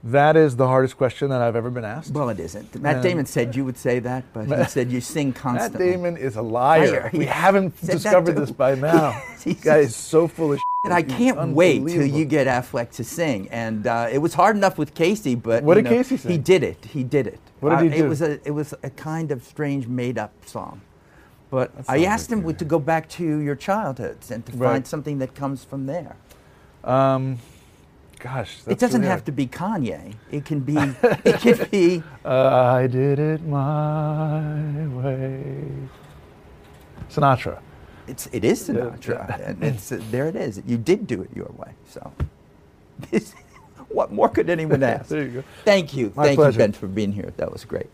That 0.03 0.35
is 0.35 0.55
the 0.55 0.67
hardest 0.67 0.97
question 0.97 1.29
that 1.29 1.41
I've 1.41 1.55
ever 1.55 1.69
been 1.69 1.85
asked. 1.85 2.11
Well, 2.11 2.29
it 2.29 2.39
isn't. 2.39 2.81
Matt 2.81 2.97
Um, 2.97 3.01
Damon 3.03 3.25
said 3.27 3.55
you 3.55 3.63
would 3.65 3.77
say 3.77 3.99
that, 3.99 4.23
but 4.33 4.47
he 4.47 4.63
said 4.65 4.91
you 4.91 4.99
sing 4.99 5.31
constantly. 5.31 5.85
Matt. 5.87 5.95
Damon 5.97 6.17
is 6.17 6.37
a 6.37 6.41
liar. 6.41 6.91
Liar. 6.91 7.09
We 7.13 7.25
haven't 7.25 7.79
discovered 7.85 8.33
this 8.35 8.49
by 8.51 8.73
now. 8.91 9.21
Guy 9.61 9.77
is 9.79 9.95
so 9.95 10.27
full 10.27 10.53
of 10.53 10.59
shit. 10.59 10.65
And 10.83 10.95
I 10.95 11.03
can't 11.03 11.53
wait 11.53 11.85
till 11.87 12.05
you 12.07 12.25
get 12.25 12.47
Affleck 12.47 12.89
to 12.93 13.03
sing. 13.03 13.47
And 13.49 13.85
uh, 13.85 14.07
it 14.11 14.17
was 14.17 14.33
hard 14.33 14.55
enough 14.55 14.79
with 14.79 14.95
Casey, 14.95 15.35
but 15.35 15.63
What 15.63 15.75
did 15.75 15.83
know, 15.83 15.91
Casey 15.91 16.17
sing? 16.17 16.31
He 16.31 16.37
did 16.39 16.63
it. 16.63 16.85
He 16.85 17.03
did 17.03 17.27
it. 17.27 17.39
What 17.59 17.77
did 17.77 17.91
he 17.93 17.99
Uh, 17.99 18.01
do? 18.01 18.05
It 18.05 18.09
was 18.09 18.21
a 18.23 18.47
it 18.47 18.51
was 18.51 18.73
a 18.81 18.89
kind 18.89 19.31
of 19.31 19.43
strange 19.43 19.85
made 19.87 20.17
up 20.17 20.31
song. 20.47 20.81
But 21.51 21.71
I 21.87 22.05
asked 22.05 22.31
him 22.31 22.51
to 22.55 22.65
go 22.65 22.79
back 22.79 23.07
to 23.09 23.23
your 23.23 23.55
childhoods 23.55 24.31
and 24.31 24.43
to 24.47 24.51
Right. 24.53 24.69
find 24.71 24.87
something 24.87 25.19
that 25.19 25.35
comes 25.35 25.63
from 25.63 25.85
there. 25.85 26.15
Um, 26.83 27.37
gosh, 28.19 28.57
it 28.65 28.79
doesn't 28.79 29.01
really 29.01 29.09
have 29.11 29.19
hard. 29.19 29.25
to 29.27 29.31
be 29.33 29.45
Kanye. 29.45 30.15
It 30.31 30.45
can 30.45 30.61
be. 30.61 30.77
it 31.23 31.39
can 31.41 31.67
be. 31.69 32.01
Uh, 32.25 32.79
I 32.81 32.87
did 32.87 33.19
it 33.19 33.43
my 33.45 34.87
way. 34.87 35.71
Sinatra. 37.07 37.59
It's 38.11 38.27
it 38.33 38.43
is 38.43 38.67
Sinatra, 38.67 39.39
and 39.47 39.63
it's 39.63 39.89
uh, 39.89 40.01
there. 40.11 40.27
It 40.27 40.35
is. 40.35 40.61
You 40.67 40.77
did 40.77 41.07
do 41.07 41.21
it 41.21 41.29
your 41.33 41.49
way. 41.55 41.71
So, 41.87 42.11
what 43.87 44.11
more 44.11 44.27
could 44.27 44.49
anyone 44.49 44.83
ask? 44.95 45.07
There 45.07 45.23
you 45.23 45.29
go. 45.29 45.43
Thank 45.63 45.95
you, 45.95 46.11
My 46.13 46.25
thank 46.25 46.37
pleasure. 46.37 46.59
you, 46.59 46.65
Ben, 46.65 46.71
for 46.73 46.87
being 46.87 47.13
here. 47.13 47.31
That 47.37 47.53
was 47.53 47.63
great. 47.63 47.87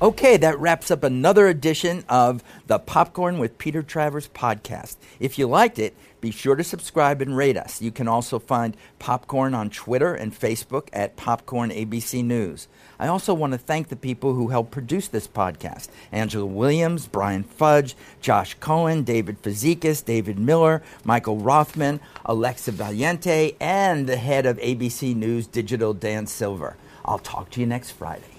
Okay, 0.00 0.36
that 0.36 0.60
wraps 0.60 0.90
up 0.90 1.02
another 1.02 1.48
edition 1.48 2.04
of 2.08 2.44
the 2.66 2.78
Popcorn 2.78 3.38
with 3.38 3.56
Peter 3.56 3.82
Travers 3.82 4.28
podcast. 4.28 4.96
If 5.18 5.38
you 5.38 5.48
liked 5.48 5.78
it, 5.78 5.96
be 6.20 6.30
sure 6.30 6.56
to 6.56 6.64
subscribe 6.64 7.22
and 7.22 7.36
rate 7.36 7.56
us. 7.56 7.80
You 7.80 7.90
can 7.90 8.08
also 8.08 8.38
find 8.38 8.76
Popcorn 8.98 9.54
on 9.54 9.70
Twitter 9.70 10.14
and 10.14 10.38
Facebook 10.38 10.88
at 10.92 11.16
Popcorn 11.16 11.70
ABC 11.70 12.24
News. 12.24 12.68
I 12.98 13.06
also 13.06 13.32
want 13.34 13.52
to 13.52 13.58
thank 13.58 13.88
the 13.88 13.96
people 13.96 14.34
who 14.34 14.48
helped 14.48 14.70
produce 14.70 15.08
this 15.08 15.28
podcast 15.28 15.88
Angela 16.10 16.46
Williams, 16.46 17.06
Brian 17.06 17.44
Fudge, 17.44 17.94
Josh 18.20 18.54
Cohen, 18.54 19.04
David 19.04 19.42
Fazikis, 19.42 20.04
David 20.04 20.38
Miller, 20.38 20.82
Michael 21.04 21.36
Rothman, 21.36 22.00
Alexa 22.24 22.72
Valiente, 22.72 23.54
and 23.60 24.06
the 24.06 24.16
head 24.16 24.46
of 24.46 24.58
ABC 24.58 25.14
News 25.14 25.46
Digital, 25.46 25.94
Dan 25.94 26.26
Silver. 26.26 26.76
I'll 27.04 27.18
talk 27.18 27.50
to 27.50 27.60
you 27.60 27.66
next 27.66 27.92
Friday. 27.92 28.37